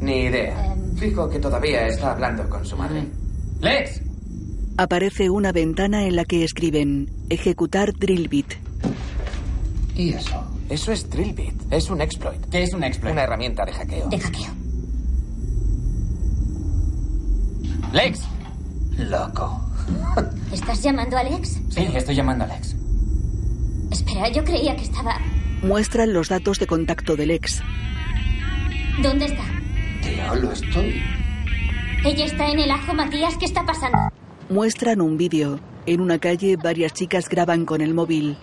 [0.00, 0.76] Ni idea.
[0.96, 3.06] Fijo que todavía está hablando con su madre.
[3.60, 4.00] ¡Lex!
[4.76, 8.54] Aparece una ventana en la que escriben ejecutar Drillbit.
[9.94, 10.42] ¿Y eso?
[10.68, 11.54] Eso es Drillbit.
[11.72, 12.40] Es un exploit.
[12.50, 13.12] ¿Qué es un exploit?
[13.12, 14.08] Una herramienta de hackeo.
[14.08, 14.50] De hackeo.
[17.92, 18.22] ¡Lex!
[18.98, 19.60] Loco.
[20.52, 21.60] ¿Estás llamando a Alex?
[21.68, 22.74] Sí, estoy llamando a Lex.
[23.92, 25.20] Espera, yo creía que estaba...
[25.62, 27.62] Muestran los datos de contacto del ex.
[29.00, 29.44] ¿Dónde está?
[30.02, 31.00] Tío, lo estoy.
[32.04, 33.36] Ella está en el ajo, Matías.
[33.38, 33.98] ¿Qué está pasando?
[34.50, 35.58] Muestran un vídeo.
[35.86, 38.36] En una calle varias chicas graban con el móvil.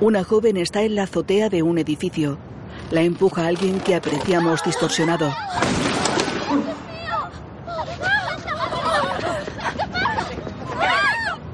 [0.00, 2.38] Una joven está en la azotea de un edificio.
[2.90, 5.32] La empuja alguien que apreciamos distorsionado.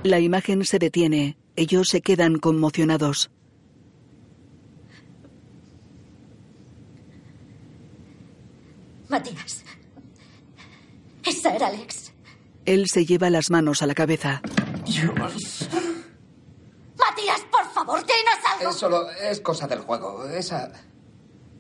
[0.03, 1.37] La imagen se detiene.
[1.57, 3.31] Ellos se quedan conmocionados.
[9.13, 9.63] Matías.
[11.25, 12.13] Esa era Alex.
[12.65, 14.41] Él se lleva las manos a la cabeza.
[14.87, 15.69] Dios.
[16.99, 18.71] Matías, por favor, dinos algo.
[18.71, 19.11] Es solo.
[19.11, 20.27] Es cosa del juego.
[20.29, 20.73] Esa.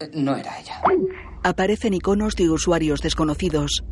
[0.00, 0.80] eh, No era ella.
[1.44, 3.84] Aparecen iconos de usuarios desconocidos.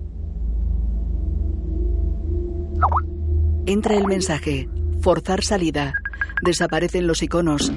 [3.67, 4.69] Entra el mensaje.
[5.03, 5.93] Forzar salida.
[6.45, 7.73] Desaparecen los iconos.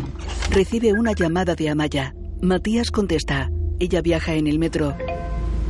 [0.50, 2.16] Recibe una llamada de Amaya.
[2.42, 3.50] Matías contesta.
[3.80, 4.96] Ella viaja en el metro.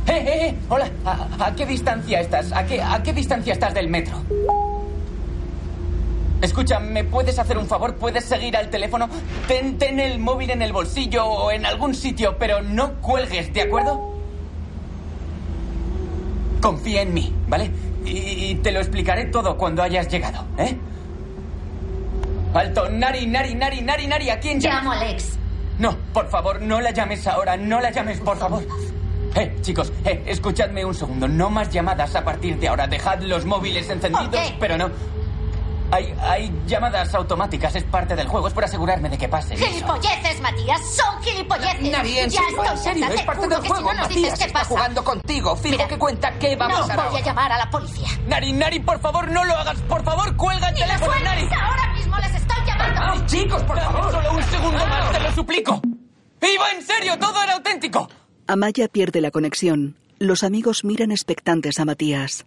[0.06, 0.54] ¡Eh, eh, eh!
[0.68, 2.52] Hola, ¿A, a qué distancia estás?
[2.52, 4.22] ¿A qué, ¿A qué distancia estás del metro?
[6.42, 7.94] Escucha, ¿me puedes hacer un favor?
[7.96, 9.08] ¿Puedes seguir al teléfono?
[9.48, 13.62] Ten, ten el móvil en el bolsillo o en algún sitio, pero no cuelgues, ¿de
[13.62, 14.12] acuerdo?
[16.60, 17.70] Confía en mí, ¿vale?
[18.04, 18.10] Y,
[18.50, 20.76] y te lo explicaré todo cuando hayas llegado, ¿eh?
[22.52, 24.78] Alto, Nari, Nari, Nari, Nari, Nari, ¿a quién llamas?
[24.84, 25.38] Llamo a Alex.
[25.78, 28.64] No, por favor, no la llames ahora, no la llames, por favor.
[29.34, 31.26] Eh, chicos, eh, escuchadme un segundo.
[31.26, 32.86] No más llamadas a partir de ahora.
[32.86, 34.90] Dejad los móviles encendidos, pero no.
[35.90, 39.56] Hay, hay llamadas automáticas, es parte del juego, es por asegurarme de que pase.
[39.56, 41.90] Gilipolleces, Matías, son gilipolleces.
[41.92, 43.76] Nari, en ya serio, estoy en serio, es te parte del juego.
[43.76, 44.68] Si no nos dices Matías qué está pasa.
[44.70, 45.54] jugando contigo.
[45.56, 48.08] Fijo Mira, que cuenta qué va a no voy a llamar a la policía.
[48.26, 49.80] Nari, Nari, por favor, no lo hagas.
[49.82, 51.48] Por favor, cuelga el ¡Ni teléfono, Nari.
[51.62, 52.16] ahora mismo!
[52.16, 53.00] ¡Les estoy llamando!
[53.04, 54.10] Ay, chicos, por favor.
[54.12, 55.80] solo un segundo más, te lo suplico.
[56.40, 57.18] ¡Iba en serio!
[57.18, 58.08] ¡Todo era auténtico!
[58.46, 59.96] Amaya pierde la conexión.
[60.18, 62.44] Los amigos miran expectantes a Matías.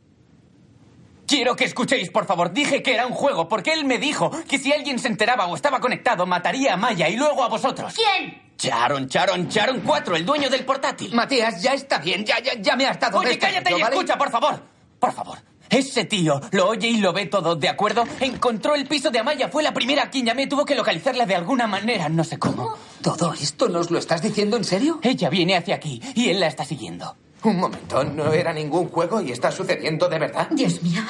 [1.25, 2.53] Quiero que escuchéis, por favor.
[2.53, 5.55] Dije que era un juego porque él me dijo que si alguien se enteraba o
[5.55, 7.93] estaba conectado, mataría a Maya y luego a vosotros.
[7.95, 8.41] ¿Quién?
[8.57, 11.13] Charon, Charon, Charon 4, el dueño del portátil.
[11.13, 12.23] Matías, ya está bien.
[12.25, 13.95] Ya, ya, ya me has dado Oye, cállate y ¿vale?
[13.95, 14.61] escucha, por favor.
[14.99, 15.37] Por favor.
[15.69, 18.03] Ese tío lo oye y lo ve todo, ¿de acuerdo?
[18.19, 21.35] Encontró el piso de Amaya, fue la primera a quien llamé, tuvo que localizarla de
[21.35, 22.73] alguna manera, no sé cómo.
[23.01, 24.99] ¿Todo esto nos lo estás diciendo en serio?
[25.03, 27.15] Ella viene hacia aquí y él la está siguiendo.
[27.43, 30.47] Un momento, no era ningún juego y está sucediendo de verdad.
[30.51, 31.01] Dios mío,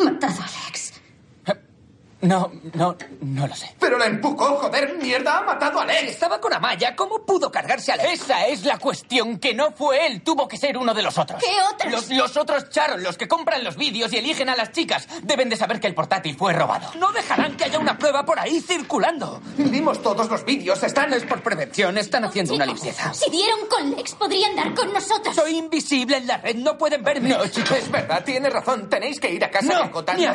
[0.00, 0.87] ha matado a Alex.
[2.20, 3.74] No, no, no lo sé.
[3.78, 6.12] Pero la empujó, joder, mierda, ha matado a Si Alex.
[6.14, 8.22] estaba con Amaya, ¿cómo pudo cargarse a Alex?
[8.22, 11.40] Esa es la cuestión, que no fue él, tuvo que ser uno de los otros.
[11.40, 11.92] ¿Qué otros?
[11.92, 15.48] Los, los otros Charon, los que compran los vídeos y eligen a las chicas, deben
[15.48, 16.90] de saber que el portátil fue robado.
[16.98, 19.40] No dejarán que haya una prueba por ahí circulando.
[19.56, 21.12] Vimos todos los vídeos, están...
[21.12, 23.14] Es por prevención, están haciendo una limpieza.
[23.14, 25.36] Si dieron con Lex, podrían dar con nosotros.
[25.36, 27.28] Soy invisible en la red, no pueden verme.
[27.28, 27.78] No, chicos.
[27.78, 30.16] Es verdad, tienes razón, tenéis que ir a casa No, de Gotham.
[30.20, 30.32] No,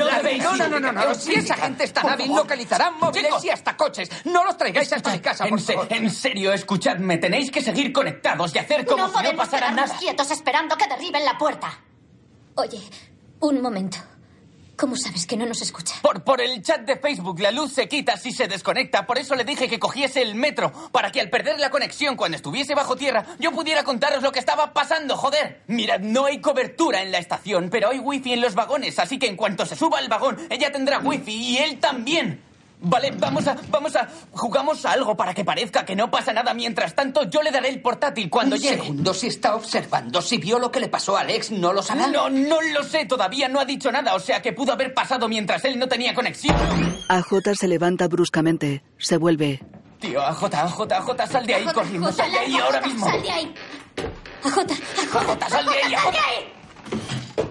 [0.56, 1.02] no, no, no, no.
[1.02, 1.56] ubicación Si esa física.
[1.56, 3.46] gente es tan hábil, localizarán móviles Chicos.
[3.46, 4.10] y hasta coches.
[4.26, 5.88] No los traigáis hasta mi casa, por en, se- favor.
[5.92, 9.98] en serio, escuchadme, tenéis que seguir conectados y hacer como no si no pasara nada.
[9.98, 11.80] quietos esperando que derriben la puerta.
[12.56, 12.80] Oye,
[13.40, 13.98] un momento.
[14.84, 15.96] ¿Cómo sabes que no nos escucha?
[16.02, 19.06] Por, por el chat de Facebook, la luz se quita si se desconecta.
[19.06, 22.36] Por eso le dije que cogiese el metro, para que al perder la conexión cuando
[22.36, 25.62] estuviese bajo tierra, yo pudiera contaros lo que estaba pasando, joder.
[25.68, 29.28] Mirad, no hay cobertura en la estación, pero hay wifi en los vagones, así que
[29.28, 32.44] en cuanto se suba al vagón, ella tendrá wifi y él también.
[32.86, 36.54] Vale, vamos a, vamos a, jugamos a algo para que parezca que no pasa nada.
[36.54, 38.76] Mientras tanto, yo le daré el portátil cuando Un llegue.
[38.76, 42.08] segundo, si está observando, si vio lo que le pasó a Alex, ¿no lo sabrá?
[42.08, 45.30] No, no lo sé, todavía no ha dicho nada, o sea que pudo haber pasado
[45.30, 46.56] mientras él no tenía conexión.
[47.08, 48.84] AJ se levanta bruscamente.
[48.98, 49.62] Se vuelve.
[50.00, 53.06] Tío, AJ, AJ, AJ, sal de ahí corriendo, sal de ahí ahora mismo.
[53.10, 53.54] Sal de ahí.
[54.44, 56.16] Ajota, AJ, sal de ahí, AJ.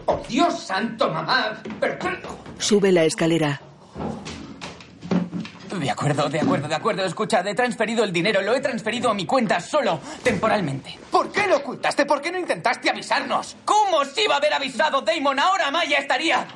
[0.06, 1.62] ¡Oh, Dios santo, mamá!
[1.80, 2.18] Pero, pero-
[2.58, 3.62] Sube la escalera.
[5.72, 7.04] De acuerdo, de acuerdo, de acuerdo.
[7.04, 10.98] Escucha, he transferido el dinero, lo he transferido a mi cuenta solo, temporalmente.
[11.10, 12.04] ¿Por qué lo ocultaste?
[12.04, 13.56] ¿Por qué no intentaste avisarnos?
[13.64, 15.38] ¿Cómo os iba a haber avisado Damon?
[15.38, 16.46] Ahora Maya estaría...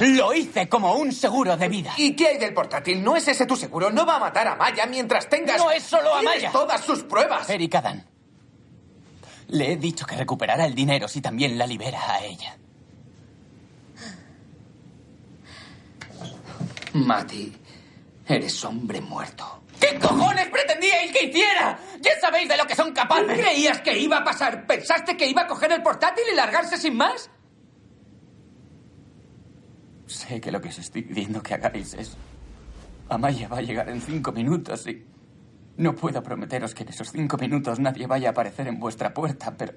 [0.00, 1.92] Lo hice como un seguro de vida.
[1.98, 3.04] ¿Y qué hay del portátil?
[3.04, 3.90] ¿No es ese tu seguro?
[3.90, 5.58] No va a matar a Maya mientras tengas...
[5.58, 6.50] No es solo a Maya.
[6.50, 7.50] todas sus pruebas.
[7.50, 8.02] Eric Adam.
[9.48, 12.56] Le he dicho que recuperará el dinero si también la libera a ella.
[16.94, 17.52] Mati,
[18.36, 19.62] eres hombre muerto.
[19.80, 21.78] ¿Qué cojones pretendíais que hiciera?
[22.00, 23.38] Ya sabéis de lo que son capaces.
[23.38, 24.66] ¿Creías que iba a pasar?
[24.66, 27.30] ¿Pensaste que iba a coger el portátil y largarse sin más?
[30.06, 32.16] Sé que lo que os estoy pidiendo que hagáis es...
[33.08, 35.04] Amaya va a llegar en cinco minutos y...
[35.76, 39.54] No puedo prometeros que en esos cinco minutos nadie vaya a aparecer en vuestra puerta,
[39.56, 39.72] pero...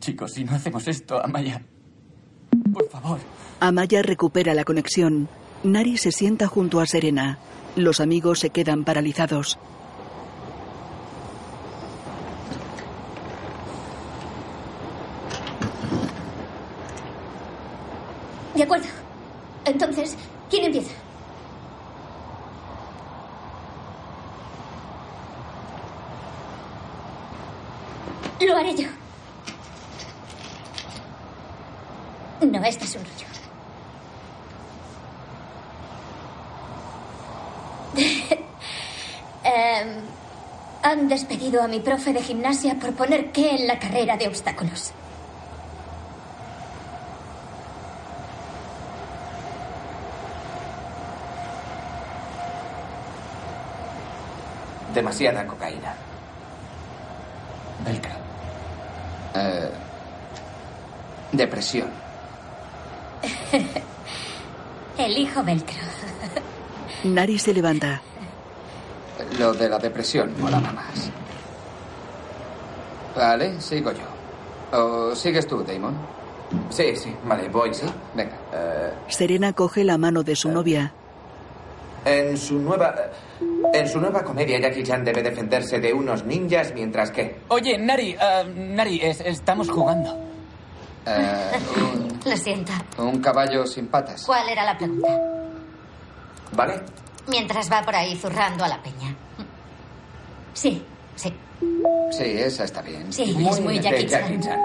[0.00, 1.62] Chicos, si no hacemos esto, Amaya...
[2.72, 3.20] Por favor.
[3.60, 5.28] Amaya recupera la conexión.
[5.64, 7.38] Nari se sienta junto a Serena.
[7.76, 9.58] Los amigos se quedan paralizados.
[18.56, 18.86] De acuerdo.
[19.64, 20.16] Entonces,
[20.50, 20.92] ¿quién empieza?
[28.40, 28.88] Lo haré yo.
[32.50, 33.31] No, este es un rollo.
[39.44, 39.88] Em,
[40.82, 44.92] han despedido a mi profe de gimnasia por poner qué en la carrera de obstáculos.
[54.94, 55.92] Demasiada cocaína.
[59.34, 59.70] Eh,
[61.32, 61.88] depresión.
[64.98, 65.91] El hijo velcro.
[67.04, 68.00] Nari se levanta.
[69.38, 71.10] Lo de la depresión molaba más.
[73.16, 74.78] Vale, sigo yo.
[74.78, 75.94] ¿O sigues tú, Damon?
[76.70, 77.86] Sí, sí, vale, voy, sí.
[78.14, 78.36] Venga.
[78.52, 80.92] Eh, Serena coge la mano de su novia.
[82.04, 82.94] en su nueva...
[83.74, 87.40] En su nueva comedia, Jackie Chan debe defenderse de unos ninjas mientras que...
[87.48, 90.14] Oye, Nari, ah, Nari, es- estamos jugando.
[91.06, 92.72] Eh, un, Lo siento.
[92.98, 94.24] un caballo sin patas.
[94.26, 95.08] ¿Cuál era la pregunta?
[96.54, 96.80] ¿Vale?
[97.28, 99.14] Mientras va por ahí zurrando a la peña.
[100.54, 100.84] Sí.
[101.14, 101.32] Sí.
[102.10, 103.12] Sí, esa está bien.
[103.12, 104.40] Sí, es muy Jackie Jackie Chan.
[104.40, 104.60] Chan.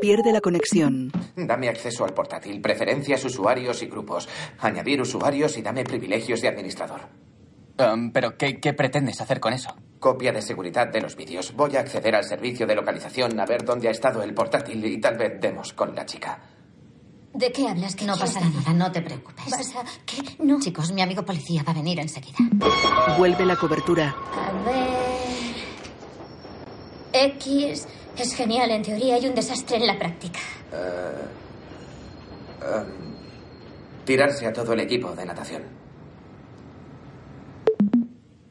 [0.00, 1.12] Pierde la conexión.
[1.36, 4.28] Dame acceso al portátil, preferencias, usuarios y grupos.
[4.58, 7.02] Añadir usuarios y dame privilegios de administrador.
[7.78, 9.74] Um, Pero, ¿qué, ¿qué pretendes hacer con eso?
[9.98, 11.54] Copia de seguridad de los vídeos.
[11.54, 15.00] Voy a acceder al servicio de localización a ver dónde ha estado el portátil y
[15.00, 16.40] tal vez demos con la chica.
[17.34, 17.94] ¿De qué hablas?
[17.96, 18.42] ¿Qué No decir?
[18.42, 19.50] nada, no te preocupes.
[19.50, 19.84] ¿Vas a...?
[20.04, 20.22] ¿Qué?
[20.40, 20.60] No.
[20.60, 22.36] Chicos, mi amigo policía va a venir enseguida.
[23.16, 24.14] Vuelve la cobertura.
[24.36, 24.92] A ver...
[27.14, 30.40] X es genial en teoría y un desastre en la práctica.
[32.62, 32.86] em,
[34.04, 35.62] tirarse a todo el equipo de natación.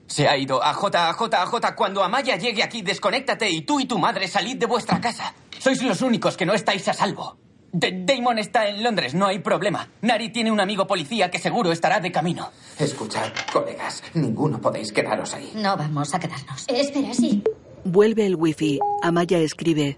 [0.07, 0.61] Se ha ido.
[0.63, 1.75] A J, a J, a J.
[1.75, 5.33] Cuando Amaya llegue aquí, desconéctate y tú y tu madre salid de vuestra casa.
[5.57, 7.37] Sois los únicos que no estáis a salvo.
[7.73, 9.87] D- Damon está en Londres, no hay problema.
[10.01, 12.49] Nari tiene un amigo policía que seguro estará de camino.
[12.77, 15.51] Escuchad, colegas, ninguno podéis quedaros ahí.
[15.55, 16.65] No vamos a quedarnos.
[16.67, 17.43] Espera, sí.
[17.85, 18.79] Vuelve el wifi.
[19.01, 19.97] Amaya escribe.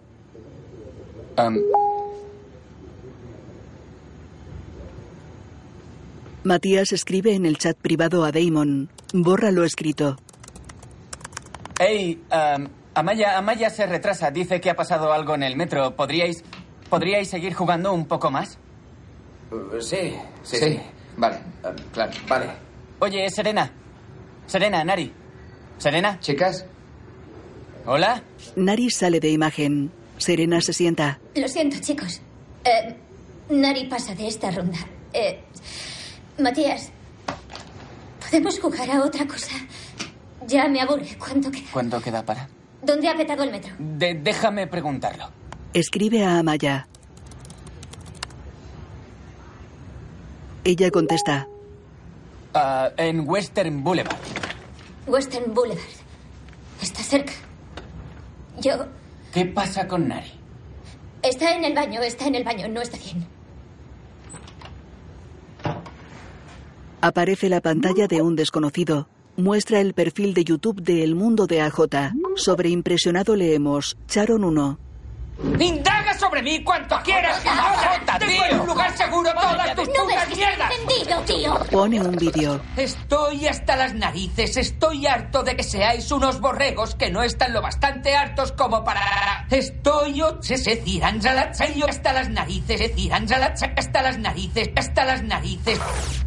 [1.35, 1.57] Am,
[6.43, 8.89] Matías escribe en el chat privado a Damon.
[9.13, 10.17] Borra lo escrito.
[11.79, 14.29] hey, am, Amaya, Amaya se retrasa.
[14.29, 15.95] Dice que ha pasado algo en el metro.
[15.95, 16.43] ¿Podríais,
[16.89, 18.57] ¿podríais seguir jugando un poco más?
[19.51, 20.79] Uh, sí, sí, Sí, sí.
[21.17, 21.37] vale,
[21.91, 22.11] claro.
[22.27, 22.45] Vale.
[22.99, 23.71] Oye, Serena.
[24.47, 25.11] Serena, Nari.
[25.77, 26.65] Serena, Chicas,
[27.85, 28.21] hola.
[28.55, 29.91] Nari sale de imagen.
[30.17, 31.19] Serena se sienta.
[31.35, 32.21] Lo siento, chicos.
[32.63, 32.95] Eh,
[33.49, 34.77] Nari pasa de esta ronda.
[35.11, 35.41] Eh,
[36.39, 36.91] Matías,
[38.23, 39.55] ¿podemos jugar a otra cosa?
[40.47, 41.17] Ya me aburre.
[41.19, 41.65] ¿Cuánto queda?
[41.71, 42.47] ¿Cuánto queda para?
[42.81, 43.73] ¿Dónde ha petado el metro?
[43.79, 45.29] De- déjame preguntarlo.
[45.73, 46.87] Escribe a Amaya.
[50.63, 51.47] Ella contesta.
[52.53, 54.15] Ah, en Western Boulevard.
[55.07, 55.81] Western Boulevard.
[56.79, 57.33] Está cerca.
[58.61, 58.85] Yo...
[59.33, 60.31] ¿Qué pasa con Nari?
[61.23, 63.25] Está en el baño, está en el baño, no está bien.
[67.01, 69.07] Aparece la pantalla de un desconocido.
[69.37, 72.13] Muestra el perfil de YouTube de El Mundo de AJ.
[72.35, 74.82] Sobre impresionado leemos Charon 1.
[75.41, 77.41] Indaga sobre mí cuanto quieras.
[77.45, 80.71] Ahora tengo en un lugar seguro todas tus No putas mierdas.
[80.71, 81.59] estoy encendido, tío.
[81.71, 82.61] Pone un vídeo.
[82.77, 87.61] Estoy hasta las narices, estoy harto de que seáis unos borregos que no están lo
[87.61, 89.45] bastante hartos como para...
[89.49, 91.19] Estoy o- se se tiran
[91.87, 93.25] hasta las narices, se tiran
[93.77, 95.79] hasta las narices, hasta las narices.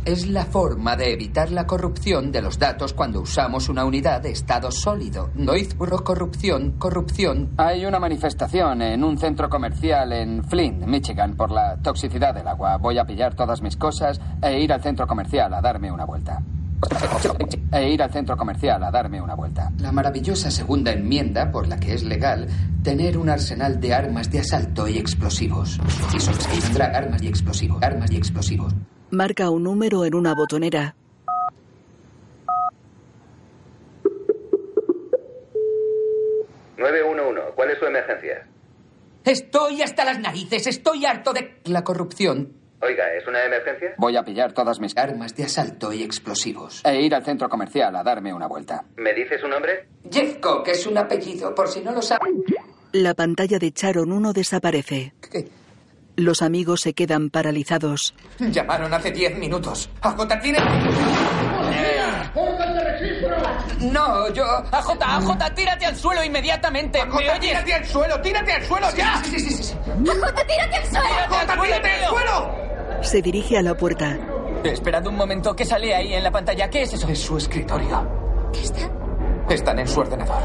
[0.05, 4.31] Es la forma de evitar la corrupción de los datos cuando usamos una unidad de
[4.31, 5.31] estado sólido.
[5.35, 7.51] No hizbro corrupción, corrupción.
[7.57, 12.77] hay una manifestación en un centro comercial en Flint, Michigan, por la toxicidad del agua.
[12.77, 16.43] Voy a pillar todas mis cosas e ir al centro comercial a darme una vuelta.
[17.73, 19.71] E ir al centro comercial a darme una vuelta.
[19.79, 22.49] La maravillosa segunda enmienda por la que es legal
[22.83, 25.79] tener un arsenal de armas de asalto y explosivos.
[26.55, 28.75] Y tendrá armas y explosivos, armas y explosivos.
[29.11, 30.97] Marca un número en una botonera.
[37.57, 38.47] ¿Cuál es su emergencia?
[39.27, 42.53] Estoy hasta las narices, estoy harto de la corrupción.
[42.81, 43.95] Oiga, ¿es una emergencia?
[43.99, 46.81] Voy a pillar todas mis Armas de asalto y explosivos.
[46.85, 48.85] e ir al centro comercial a darme una vuelta.
[48.97, 49.89] ¿Me dice su nombre?
[50.09, 52.45] Jeff Cock es un apellido, por si no lo saben.
[52.93, 55.13] La pantalla de Charon 1 desaparece.
[55.29, 55.49] ¿Qué?
[56.15, 58.15] Los amigos se quedan paralizados.
[58.39, 59.91] Llamaron hace diez minutos.
[60.03, 60.59] ¿AJ tiene...?
[63.81, 64.45] No, yo...
[64.73, 67.05] AJ, AJ, tírate al suelo inmediatamente.
[67.05, 67.41] ¿Me ¡AJ, oyes?
[67.41, 68.21] tírate al suelo!
[68.21, 69.21] ¡Tírate al suelo ya!
[69.25, 69.75] Sí, sí, sí, sí.
[69.85, 71.07] ¡Jota, tírate al suelo!
[71.29, 72.55] ¡Tírate al ¡AJ, suelo, tírate al suelo!
[73.03, 74.17] Se dirige a la puerta.
[74.65, 76.69] Esperad un momento, ¿qué sale ahí en la pantalla?
[76.69, 77.09] ¿Qué es eso?
[77.09, 78.51] Es su escritorio.
[78.53, 78.91] ¿Qué está?
[79.49, 80.43] Están en su ordenador.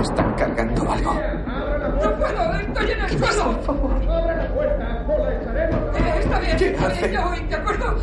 [0.00, 1.14] Están cargando algo.
[1.14, 2.54] ¡No puedo!
[2.60, 3.52] ¡Estoy en el suelo!
[3.52, 5.52] Eh, Está
[6.44, 7.98] bien, está bien, ya voy, ¿de acuerdo?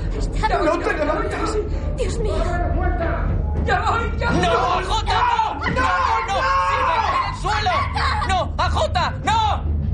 [0.50, 1.58] Ya voy, ¡No ya te voy, ya voy, levantes!
[1.98, 2.34] Dios mío.
[3.66, 4.42] ¡Ya voy, ya voy!
[4.42, 4.52] ¡No!
[4.82, 4.92] ¡No!
[5.70, 5.78] ¡No!
[5.78, 6.42] ¡No!
[9.24, 9.24] ¡No!
[9.24, 9.40] ¡No!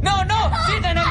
[0.02, 0.38] ¡No, no!
[0.68, 1.04] ¡Sigue en el...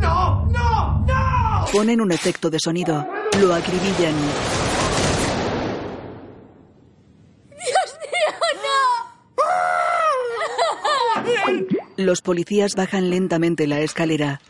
[0.00, 0.46] ¡No!
[0.46, 1.04] ¡No!
[1.06, 1.66] ¡No!
[1.72, 3.06] Ponen un efecto de sonido.
[3.38, 4.14] Lo acribillan.
[7.50, 8.32] ¡Dios mío,
[11.24, 12.04] no!
[12.04, 14.40] Los policías bajan lentamente la escalera.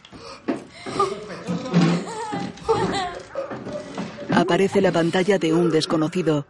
[4.46, 6.46] Aparece la pantalla de un desconocido.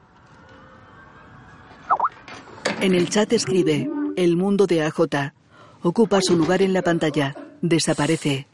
[2.83, 5.33] En el chat escribe El mundo de AJ.
[5.81, 7.35] Ocupa su lugar en la pantalla.
[7.63, 8.47] Desaparece.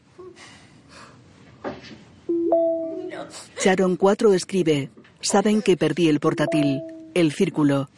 [3.61, 6.81] Sharon 4 escribe Saben que perdí el portátil.
[7.13, 7.89] El círculo.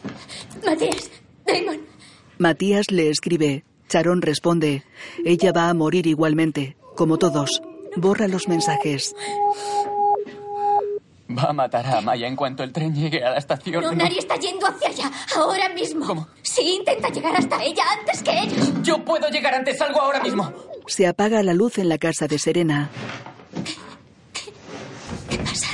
[0.66, 1.12] Matías,
[1.46, 1.82] Damon.
[2.40, 3.66] Matías le escribe.
[3.88, 4.84] Sharon responde.
[5.24, 7.62] Ella va a morir igualmente, como todos.
[7.98, 9.14] Borra los mensajes.
[11.28, 13.82] Va a matar a Amaya en cuanto el tren llegue a la estación.
[13.82, 16.06] No, nadie está yendo hacia allá, ahora mismo.
[16.06, 16.28] ¿Cómo?
[16.44, 18.72] Sí, intenta llegar hasta ella antes que ellos.
[18.84, 20.54] Yo puedo llegar antes, salgo ahora mismo.
[20.86, 22.90] Se apaga la luz en la casa de Serena.
[25.30, 25.68] ¿Qué pasa?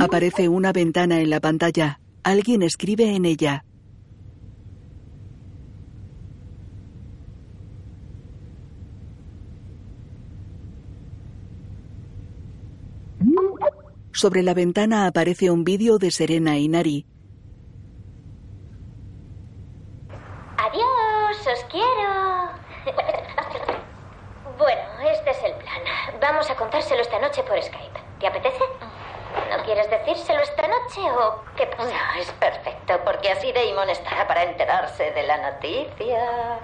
[0.00, 2.00] Aparece una ventana en la pantalla.
[2.24, 3.64] Alguien escribe en ella.
[14.22, 17.04] Sobre la ventana aparece un vídeo de Serena y Nari.
[20.58, 22.52] Adiós, os quiero.
[24.56, 24.80] Bueno,
[25.12, 26.20] este es el plan.
[26.20, 28.00] Vamos a contárselo esta noche por Skype.
[28.20, 28.62] ¿Te apetece?
[29.50, 31.90] ¿No quieres decírselo esta noche o qué pasa?
[31.90, 36.60] No, es perfecto, porque así Damon estará para enterarse de la noticia.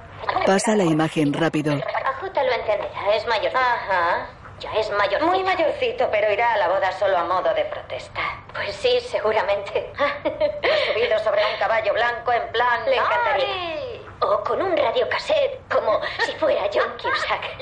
[0.46, 1.72] Pasa la imagen rápido.
[1.72, 3.50] A Jota lo entenderá, es mayor.
[3.56, 4.37] Ajá.
[4.60, 5.22] Ya es mayor.
[5.22, 8.20] Muy mayorcito, pero irá a la boda solo a modo de protesta.
[8.52, 9.92] Pues sí, seguramente.
[10.92, 12.84] Subido sobre un caballo blanco en plan...
[12.86, 13.46] Le encantaría.
[13.46, 14.06] ¡Ay!
[14.20, 17.58] O con un radiocassette, como si fuera John Cusack.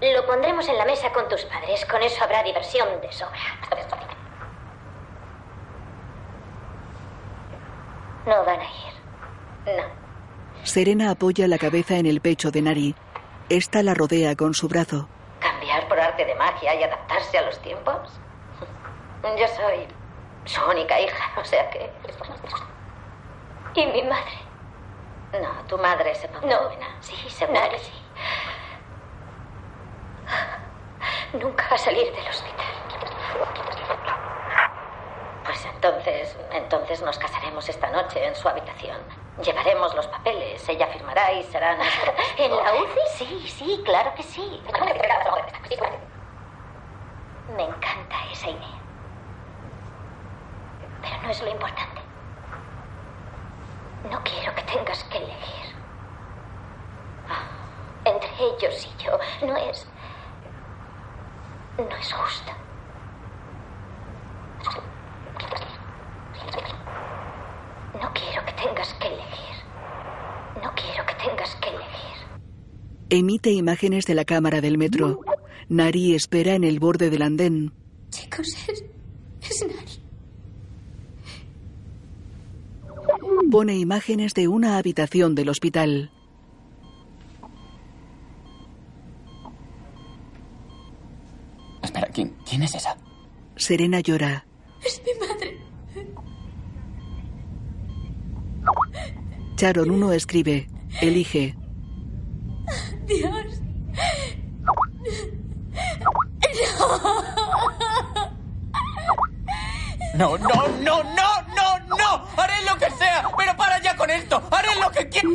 [0.00, 1.84] Lo pondremos en la mesa con tus padres.
[1.86, 3.38] Con eso habrá diversión de sobra.
[8.26, 9.76] No van a ir.
[9.76, 9.82] No.
[10.64, 12.94] Serena apoya la cabeza en el pecho de Nari.
[13.48, 15.08] Esta la rodea con su brazo.
[15.40, 18.20] ¿Cambiar por arte de magia y adaptarse a los tiempos?
[19.38, 19.88] Yo soy
[20.44, 21.90] su única hija, o sea que...
[23.74, 24.32] ¿Y mi madre?
[25.40, 26.68] No, tu madre se pondrá No.
[26.68, 26.86] buena.
[27.00, 27.70] Sí, seguro Nari.
[27.72, 27.92] que sí.
[31.34, 32.66] Nunca va a salir del hospital.
[35.44, 38.98] Pues entonces, entonces nos casaremos esta noche en su habitación.
[39.42, 42.12] Llevaremos los papeles, ella firmará y será nuestro...
[42.36, 43.00] ¿En la UCI?
[43.16, 44.62] Sí, sí, claro que sí.
[47.56, 48.80] Me encanta esa idea.
[51.00, 52.00] Pero no es lo importante.
[54.10, 55.74] No quiero que tengas que elegir.
[58.04, 59.18] Entre ellos y yo.
[59.46, 59.86] No es.
[61.78, 62.52] No es justo.
[68.00, 70.62] No quiero que tengas que elegir.
[70.62, 72.40] No quiero que tengas que elegir.
[73.10, 75.20] Emite imágenes de la cámara del metro.
[75.68, 77.72] Nari espera en el borde del andén.
[78.10, 78.84] Chicos, es.
[79.42, 80.00] Es Nari.
[83.50, 86.10] Pone imágenes de una habitación del hospital.
[91.82, 92.96] Espera, ¿quién, quién es esa?
[93.56, 94.46] Serena llora.
[94.84, 95.29] Es mi madre.
[99.60, 100.66] Sharon 1 escribe.
[101.02, 101.54] Elige.
[103.04, 103.60] Dios.
[110.14, 112.26] No, no, no, no, no, no.
[112.38, 114.42] Haré lo que sea, pero para ya con esto.
[114.50, 115.28] Haré lo que quiera.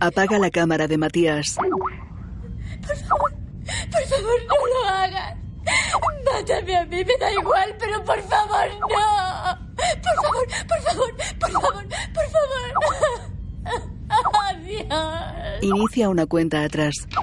[0.00, 1.54] Apaga la cámara de Matías.
[1.56, 3.32] Por favor,
[3.90, 5.36] por favor, no lo hagas.
[6.26, 8.88] Mátame a mí, me da igual, pero por favor, no.
[9.74, 13.29] Por favor, por favor, por favor, por favor.
[14.48, 15.62] Adiós.
[15.62, 16.94] Inicia una cuenta atrás.
[17.08, 17.20] No.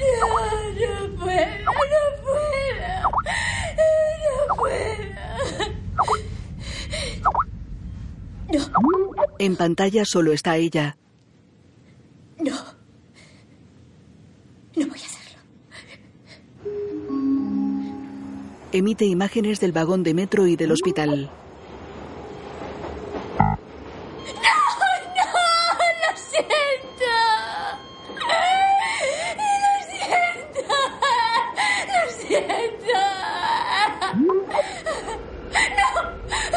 [0.00, 0.26] No,
[0.80, 3.00] no puedo, no puedo.
[3.76, 5.20] No puedo.
[8.52, 8.60] No,
[9.38, 10.96] En pantalla solo está ella.
[12.38, 12.52] no.
[14.76, 15.38] No voy a hacerlo.
[18.72, 21.28] Emite imágenes del vagón de metro y del hospital.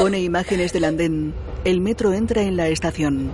[0.04, 1.34] Pone imágenes del andén.
[1.64, 3.32] El metro entra en la estación.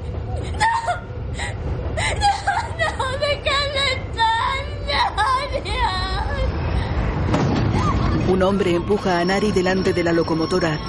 [8.27, 10.79] Un hombre empuja a Nari delante de la locomotora.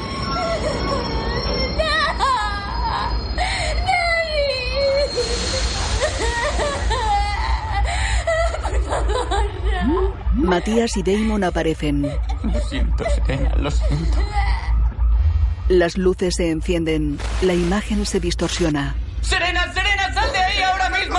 [8.60, 9.46] ¡Por favor,
[9.86, 10.12] no!
[10.34, 12.02] Matías y Damon aparecen.
[12.02, 14.18] Lo siento, Serena, lo siento.
[15.70, 17.16] Las luces se encienden.
[17.42, 18.96] La imagen se distorsiona.
[19.20, 21.16] Serena, Serena, sal de ahí ahora mismo.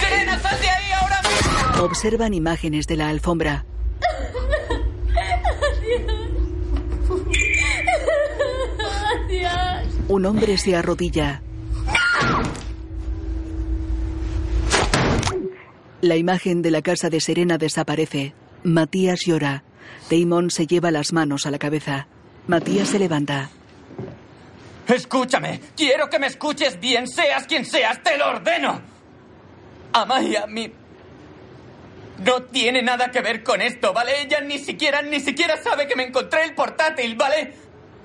[0.00, 1.84] Serena, sal de ahí ahora mismo.
[1.84, 3.64] Observan imágenes de la alfombra.
[10.08, 11.40] Un hombre se arrodilla.
[16.00, 18.34] La imagen de la casa de Serena desaparece.
[18.64, 19.62] Matías llora.
[20.10, 22.08] Damon se lleva las manos a la cabeza.
[22.48, 23.50] Matías se levanta.
[24.88, 25.60] Escúchame.
[25.76, 28.80] Quiero que me escuches bien, seas quien seas, te lo ordeno.
[29.92, 30.72] Amaya, mi...
[32.24, 34.22] No tiene nada que ver con esto, ¿vale?
[34.22, 37.54] Ella ni siquiera, ni siquiera sabe que me encontré el portátil, ¿vale?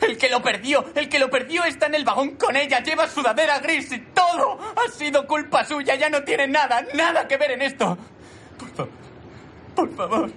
[0.02, 3.08] El que lo perdió, el que lo perdió está en el vagón con ella, lleva
[3.08, 4.58] sudadera gris y todo.
[4.76, 7.98] Ha sido culpa suya, ya no tiene nada, nada que ver en esto.
[8.58, 8.92] Por favor,
[9.76, 10.32] por favor.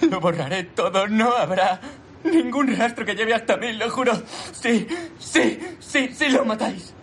[0.00, 1.06] Lo borraré todo.
[1.06, 1.80] No habrá
[2.24, 4.12] ningún rastro que lleve hasta mí, lo juro.
[4.52, 4.86] Sí,
[5.18, 6.94] sí, sí, sí lo matáis.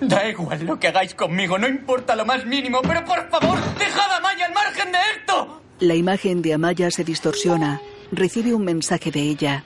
[0.00, 4.16] Da igual lo que hagáis conmigo, no importa lo más mínimo, pero por favor, dejad
[4.16, 5.62] a Maya al margen de esto.
[5.78, 7.80] La imagen de Amaya se distorsiona.
[8.10, 9.64] Recibe un mensaje de ella.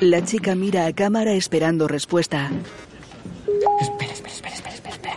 [0.00, 2.50] La chica mira a cámara esperando respuesta.
[3.80, 4.94] Espera, espera, espera, espera, espera.
[4.94, 5.16] espera.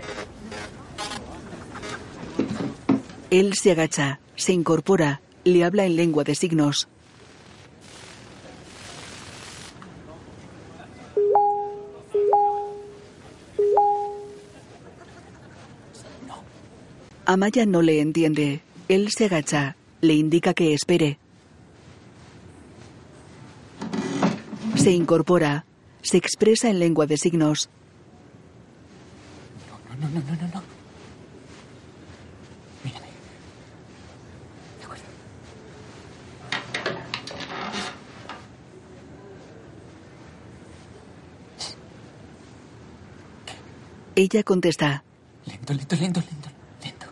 [3.29, 6.87] Él se agacha, se incorpora, le habla en lengua de signos.
[17.25, 18.61] Amaya no le entiende.
[18.89, 21.17] Él se agacha, le indica que espere.
[24.75, 25.65] Se incorpora,
[26.01, 27.69] se expresa en lengua de signos.
[29.89, 30.72] No, no, no, no, no, no.
[44.15, 45.03] Ella contesta.
[45.45, 46.49] Lento, lento, lento, lento,
[46.83, 47.05] lento.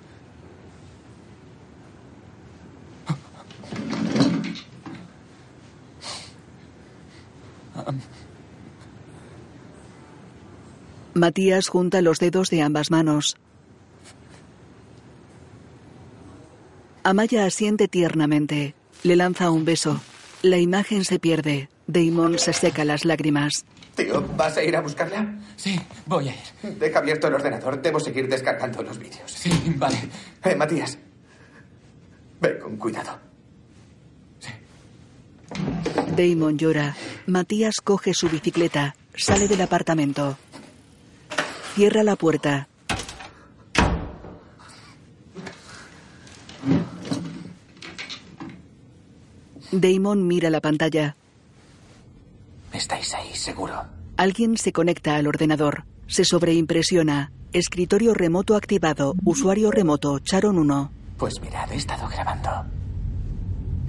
[11.14, 13.36] Matías junta los dedos de ambas manos.
[17.04, 18.76] Amaya asiente tiernamente.
[19.02, 20.00] Le lanza un beso.
[20.44, 21.70] La imagen se pierde.
[21.88, 23.66] Damon se seca las lágrimas.
[23.96, 25.40] Tío, ¿vas a ir a buscarla?
[25.58, 26.76] Sí, voy a ir.
[26.78, 27.82] Deja abierto el ordenador.
[27.82, 29.32] Debo seguir descargando los vídeos.
[29.32, 29.98] Sí, vale.
[30.44, 30.98] Eh, Matías.
[32.40, 33.20] Ve con cuidado.
[36.16, 36.96] Damon llora.
[37.28, 38.96] Matías coge su bicicleta.
[39.16, 40.38] Sale del apartamento.
[41.76, 42.68] Cierra la puerta.
[49.72, 51.16] Damon mira la pantalla.
[52.74, 53.84] Estáis ahí, seguro.
[54.18, 55.86] Alguien se conecta al ordenador.
[56.08, 57.32] Se sobreimpresiona.
[57.54, 59.16] Escritorio remoto activado.
[59.24, 60.20] Usuario remoto.
[60.20, 60.92] Charon 1.
[61.18, 62.50] Pues mirad, he estado grabando.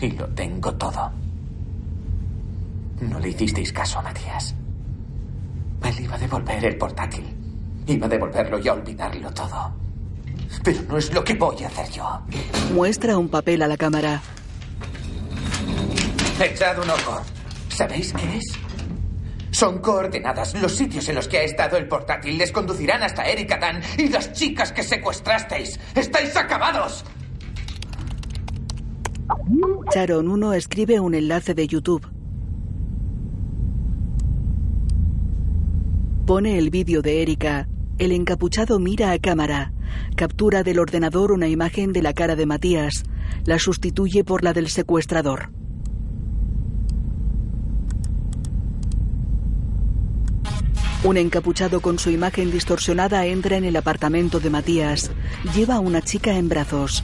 [0.01, 1.13] Y lo tengo todo.
[3.01, 4.55] No le hicisteis caso a Matías.
[5.85, 7.25] Él iba a devolver el portátil.
[7.87, 9.73] Iba a devolverlo y a olvidarlo todo.
[10.63, 12.21] Pero no es lo que voy a hacer yo.
[12.75, 14.23] Muestra un papel a la cámara.
[16.41, 17.21] Echad un ojo.
[17.69, 18.62] ¿Sabéis qué es?
[19.53, 20.61] Son coordenadas.
[20.61, 24.09] Los sitios en los que ha estado el portátil les conducirán hasta Erika Dan y
[24.09, 25.79] las chicas que secuestrasteis.
[25.95, 27.05] ¡Estáis acabados!
[29.93, 32.11] Charon 1 escribe un enlace de YouTube.
[36.27, 37.69] Pone el vídeo de Erika.
[37.99, 39.73] El encapuchado mira a cámara.
[40.17, 43.05] Captura del ordenador una imagen de la cara de Matías.
[43.45, 45.51] La sustituye por la del secuestrador.
[51.05, 55.11] Un encapuchado con su imagen distorsionada entra en el apartamento de Matías.
[55.53, 57.03] Lleva a una chica en brazos.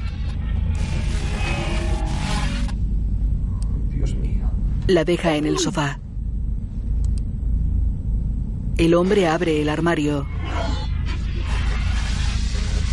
[3.91, 4.49] Dios mío.
[4.87, 5.99] La deja en el sofá.
[8.77, 10.29] El hombre abre el armario.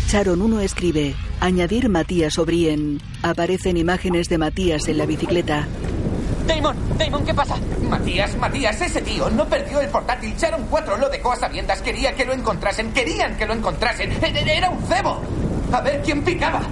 [0.08, 3.00] Charon 1 escribe, añadir Matías O'Brien.
[3.22, 5.68] Aparecen imágenes de Matías en la bicicleta.
[6.46, 7.56] Damon, Damon, ¿qué pasa?
[7.88, 10.36] Matías, Matías, ese tío no perdió el portátil.
[10.36, 11.82] Charon 4 lo dejó a sabiendas.
[11.82, 12.92] Quería que lo encontrasen.
[12.92, 14.12] Querían que lo encontrasen.
[14.12, 15.20] E- Era un cebo.
[15.72, 16.62] A ver quién picaba.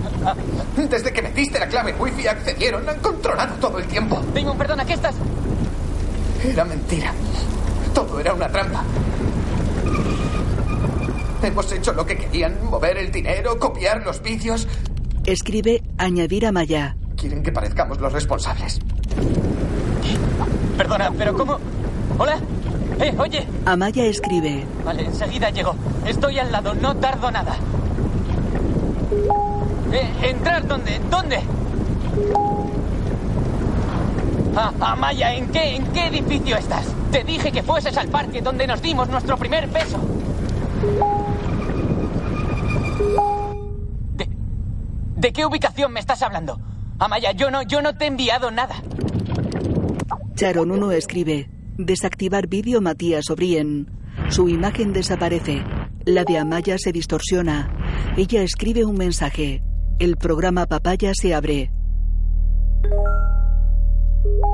[0.76, 2.88] Desde que metiste la clave wifi accedieron.
[2.88, 4.20] Han controlado todo el tiempo.
[4.32, 5.14] Damon, perdona, ¿qué estás?
[6.44, 7.12] Era mentira.
[7.92, 8.84] Todo era una trampa.
[11.42, 12.58] Hemos hecho lo que querían.
[12.64, 14.66] Mover el dinero, copiar los vídeos.
[15.26, 16.96] Escribe añadir a Maya.
[17.24, 18.78] Quieren que parezcamos los responsables.
[20.76, 21.56] Perdona, pero ¿cómo?
[22.18, 22.38] ¿Hola?
[23.00, 23.46] Eh, oye.
[23.64, 24.66] Amaya escribe.
[24.84, 25.74] Vale, enseguida llego.
[26.04, 27.56] Estoy al lado, no tardo nada.
[29.90, 31.00] Eh, ¿Entrar dónde?
[31.10, 31.40] ¿Dónde?
[34.54, 36.84] Ah, Amaya, ¿en qué, ¿en qué edificio estás?
[37.10, 39.98] Te dije que fueses al parque donde nos dimos nuestro primer beso.
[44.14, 44.28] ¿De,
[45.16, 46.60] ¿De qué ubicación me estás hablando?
[46.98, 48.76] Amaya, yo no, yo no te he enviado nada.
[50.34, 51.48] Charon 1 escribe.
[51.76, 53.90] Desactivar vídeo Matías O'Brien.
[54.28, 55.64] Su imagen desaparece.
[56.04, 58.14] La de Amaya se distorsiona.
[58.16, 59.62] Ella escribe un mensaje.
[59.98, 61.72] El programa Papaya se abre.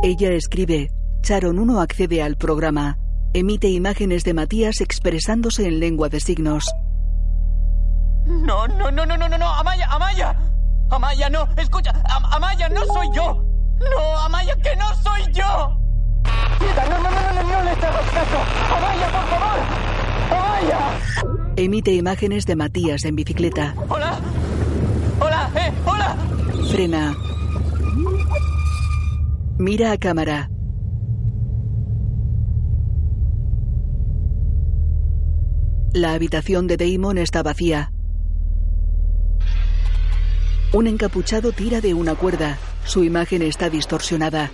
[0.03, 0.91] Ella escribe.
[1.23, 2.99] Charon 1 accede al programa.
[3.35, 6.65] Emite imágenes de Matías expresándose en lengua de signos.
[8.27, 10.50] No, no, no, no, no, no, no, Amaya, Amaya.
[10.91, 11.49] Amaya, no.
[11.57, 11.91] Escucha.
[12.09, 13.45] Am- Amaya, no soy yo.
[13.79, 15.77] No, Amaya, que no soy yo.
[16.59, 16.85] ¡Quieta!
[16.87, 18.39] ¡No, no, no, no, no le hagas caso!
[18.77, 19.59] ¡Amaya, por favor!
[20.31, 20.79] ¡Amaya!
[21.57, 23.75] Emite imágenes de Matías en bicicleta.
[23.89, 24.19] Hola.
[25.21, 26.17] Hola, eh, hola.
[26.71, 27.17] Frena.
[29.59, 30.51] Mira a cámara.
[35.93, 37.93] La habitación de Damon está vacía.
[40.73, 42.57] Un encapuchado tira de una cuerda.
[42.85, 44.53] Su imagen está distorsionada.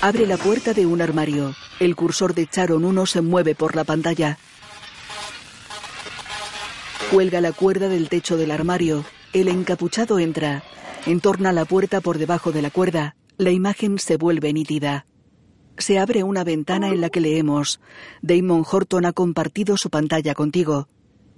[0.00, 1.56] Abre la puerta de un armario.
[1.80, 4.38] El cursor de Charon 1 se mueve por la pantalla.
[7.10, 9.04] Cuelga la cuerda del techo del armario.
[9.32, 10.62] El encapuchado entra.
[11.06, 13.16] Entorna la puerta por debajo de la cuerda.
[13.36, 15.06] La imagen se vuelve nítida.
[15.76, 17.80] Se abre una ventana en la que leemos.
[18.22, 20.88] Damon Horton ha compartido su pantalla contigo.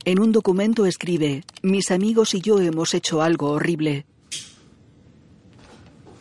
[0.04, 4.06] En un documento escribe, mis amigos y yo hemos hecho algo horrible.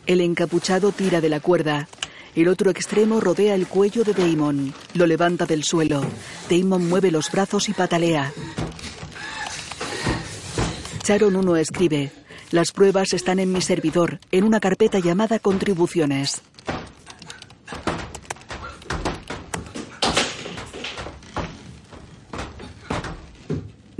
[0.06, 1.88] El encapuchado tira de la cuerda.
[2.34, 4.74] El otro extremo rodea el cuello de Damon.
[4.94, 6.02] Lo levanta del suelo.
[6.50, 8.32] Damon mueve los brazos y patalea.
[11.02, 12.12] Sharon 1 escribe,
[12.50, 16.42] las pruebas están en mi servidor, en una carpeta llamada contribuciones.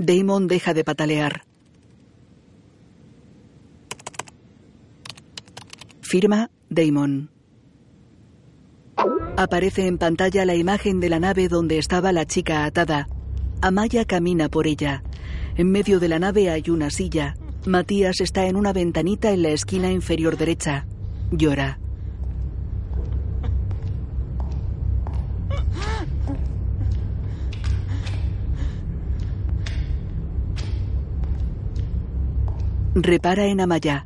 [0.03, 1.43] Damon deja de patalear.
[6.01, 7.29] Firma Damon.
[9.37, 13.09] Aparece en pantalla la imagen de la nave donde estaba la chica atada.
[13.61, 15.03] Amaya camina por ella.
[15.55, 17.35] En medio de la nave hay una silla.
[17.67, 20.87] Matías está en una ventanita en la esquina inferior derecha.
[21.29, 21.77] Llora.
[32.93, 34.05] Repara en Amaya.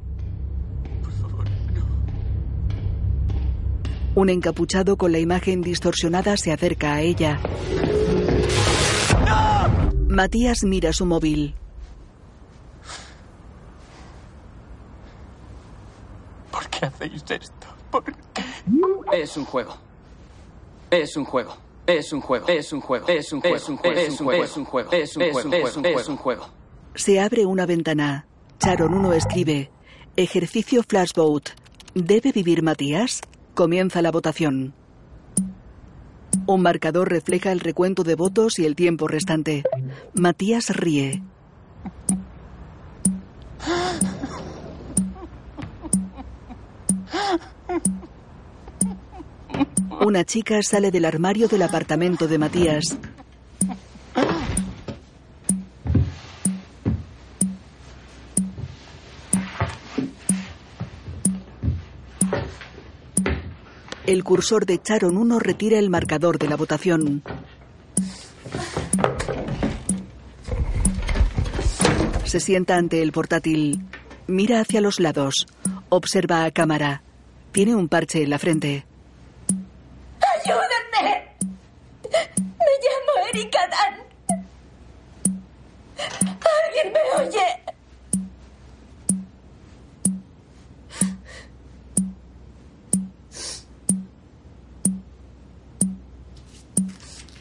[4.14, 7.40] Un encapuchado con la imagen distorsionada se acerca a ella.
[10.08, 11.56] Matías mira su móvil.
[16.52, 17.68] ¿Por qué hacéis esto?
[17.90, 18.14] ¿Por qué?
[19.12, 19.76] Es un juego.
[20.92, 21.58] Es un juego.
[21.88, 22.48] Es un juego.
[22.48, 23.08] Es un juego.
[23.08, 23.58] Es un juego.
[23.58, 24.02] Es un juego.
[24.44, 24.92] Es un juego.
[24.92, 25.42] Es un juego.
[25.42, 26.00] Es un juego.
[26.00, 26.50] Es un juego.
[26.94, 28.28] Se abre una ventana.
[28.60, 29.70] Charon 1 escribe:
[30.16, 31.50] Ejercicio Flashboat.
[31.94, 33.22] ¿Debe vivir Matías?
[33.54, 34.74] Comienza la votación.
[36.48, 39.64] Un marcador refleja el recuento de votos y el tiempo restante.
[40.14, 41.24] Matías ríe.
[50.02, 52.98] Una chica sale del armario del apartamento de Matías.
[64.16, 67.22] El cursor de Charon 1 retira el marcador de la votación.
[72.24, 73.82] Se sienta ante el portátil.
[74.28, 75.48] Mira hacia los lados.
[75.90, 77.02] Observa a cámara.
[77.52, 78.86] Tiene un parche en la frente.
[80.46, 81.36] ¡Ayúdenme!
[82.40, 84.48] Me llamo Erika Dan.
[86.64, 87.65] ¿Alguien me oye?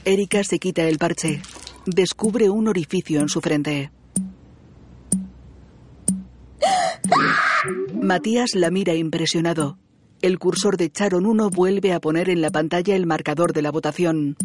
[0.06, 1.40] Erika se quita el parche.
[1.86, 3.90] Descubre un orificio en su frente.
[7.94, 9.78] Matías la mira impresionado.
[10.20, 13.70] El cursor de Charon 1 vuelve a poner en la pantalla el marcador de la
[13.70, 14.36] votación.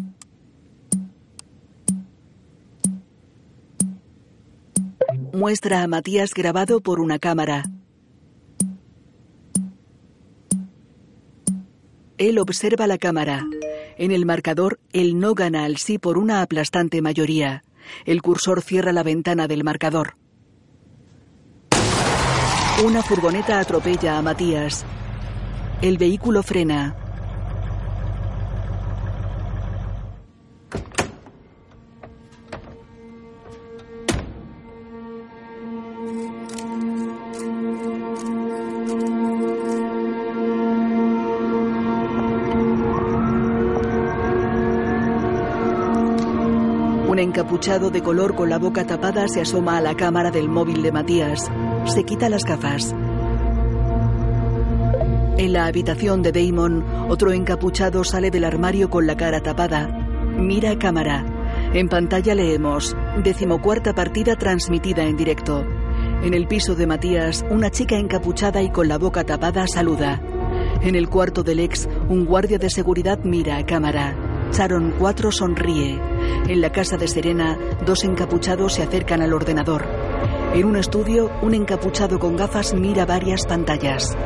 [5.34, 7.64] Muestra a Matías grabado por una cámara.
[12.16, 13.46] Él observa la cámara.
[14.00, 17.64] En el marcador, él no gana al sí por una aplastante mayoría.
[18.06, 20.16] El cursor cierra la ventana del marcador.
[22.82, 24.86] Una furgoneta atropella a Matías.
[25.82, 26.96] El vehículo frena.
[47.30, 50.90] Encapuchado de color con la boca tapada se asoma a la cámara del móvil de
[50.90, 51.48] Matías.
[51.84, 52.92] Se quita las gafas.
[55.38, 59.86] En la habitación de Damon, otro encapuchado sale del armario con la cara tapada.
[60.36, 61.24] Mira cámara.
[61.72, 65.64] En pantalla leemos, decimocuarta partida transmitida en directo.
[66.24, 70.20] En el piso de Matías, una chica encapuchada y con la boca tapada saluda.
[70.82, 74.29] En el cuarto del ex, un guardia de seguridad mira a cámara.
[74.52, 76.00] Sharon 4 sonríe.
[76.48, 77.56] En la casa de Serena,
[77.86, 79.86] dos encapuchados se acercan al ordenador.
[80.54, 84.16] En un estudio, un encapuchado con gafas mira varias pantallas.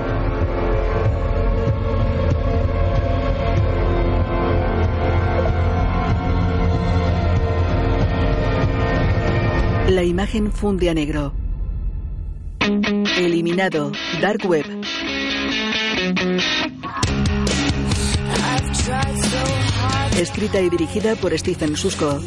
[9.88, 11.34] La imagen funde a negro.
[13.18, 13.92] Eliminado.
[14.20, 14.64] Dark Web.
[20.18, 22.20] Escrita y dirigida por Stephen Susko.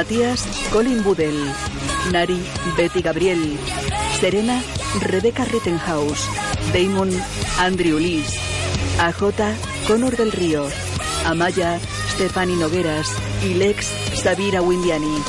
[0.00, 1.36] Matías, Colin Budel.
[2.10, 2.42] Nari,
[2.74, 3.58] Betty Gabriel.
[4.18, 4.62] Serena,
[4.98, 6.26] Rebecca Rittenhouse.
[6.72, 7.10] Damon,
[7.58, 8.32] Andrew Lis.
[8.98, 9.56] AJ,
[9.86, 10.68] Conor del Río.
[11.26, 11.78] Amaya,
[12.14, 13.12] Stefani Nogueras.
[13.44, 15.22] Y Lex, Sabira Windiani.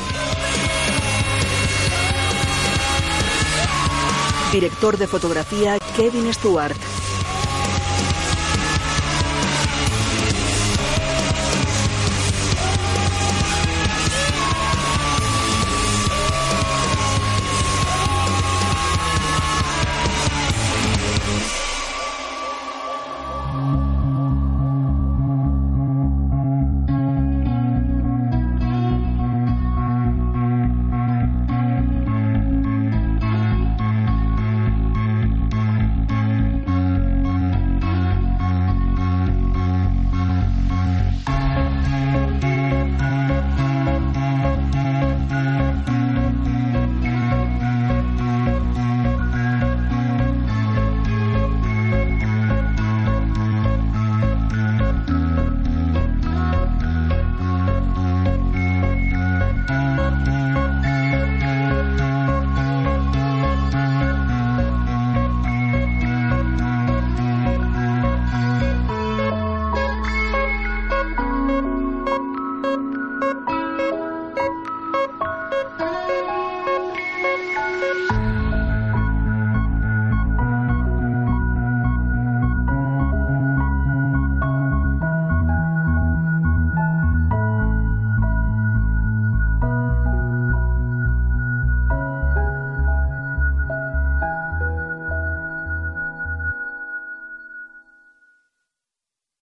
[4.52, 6.74] Director de fotografía, Kevin Stewart.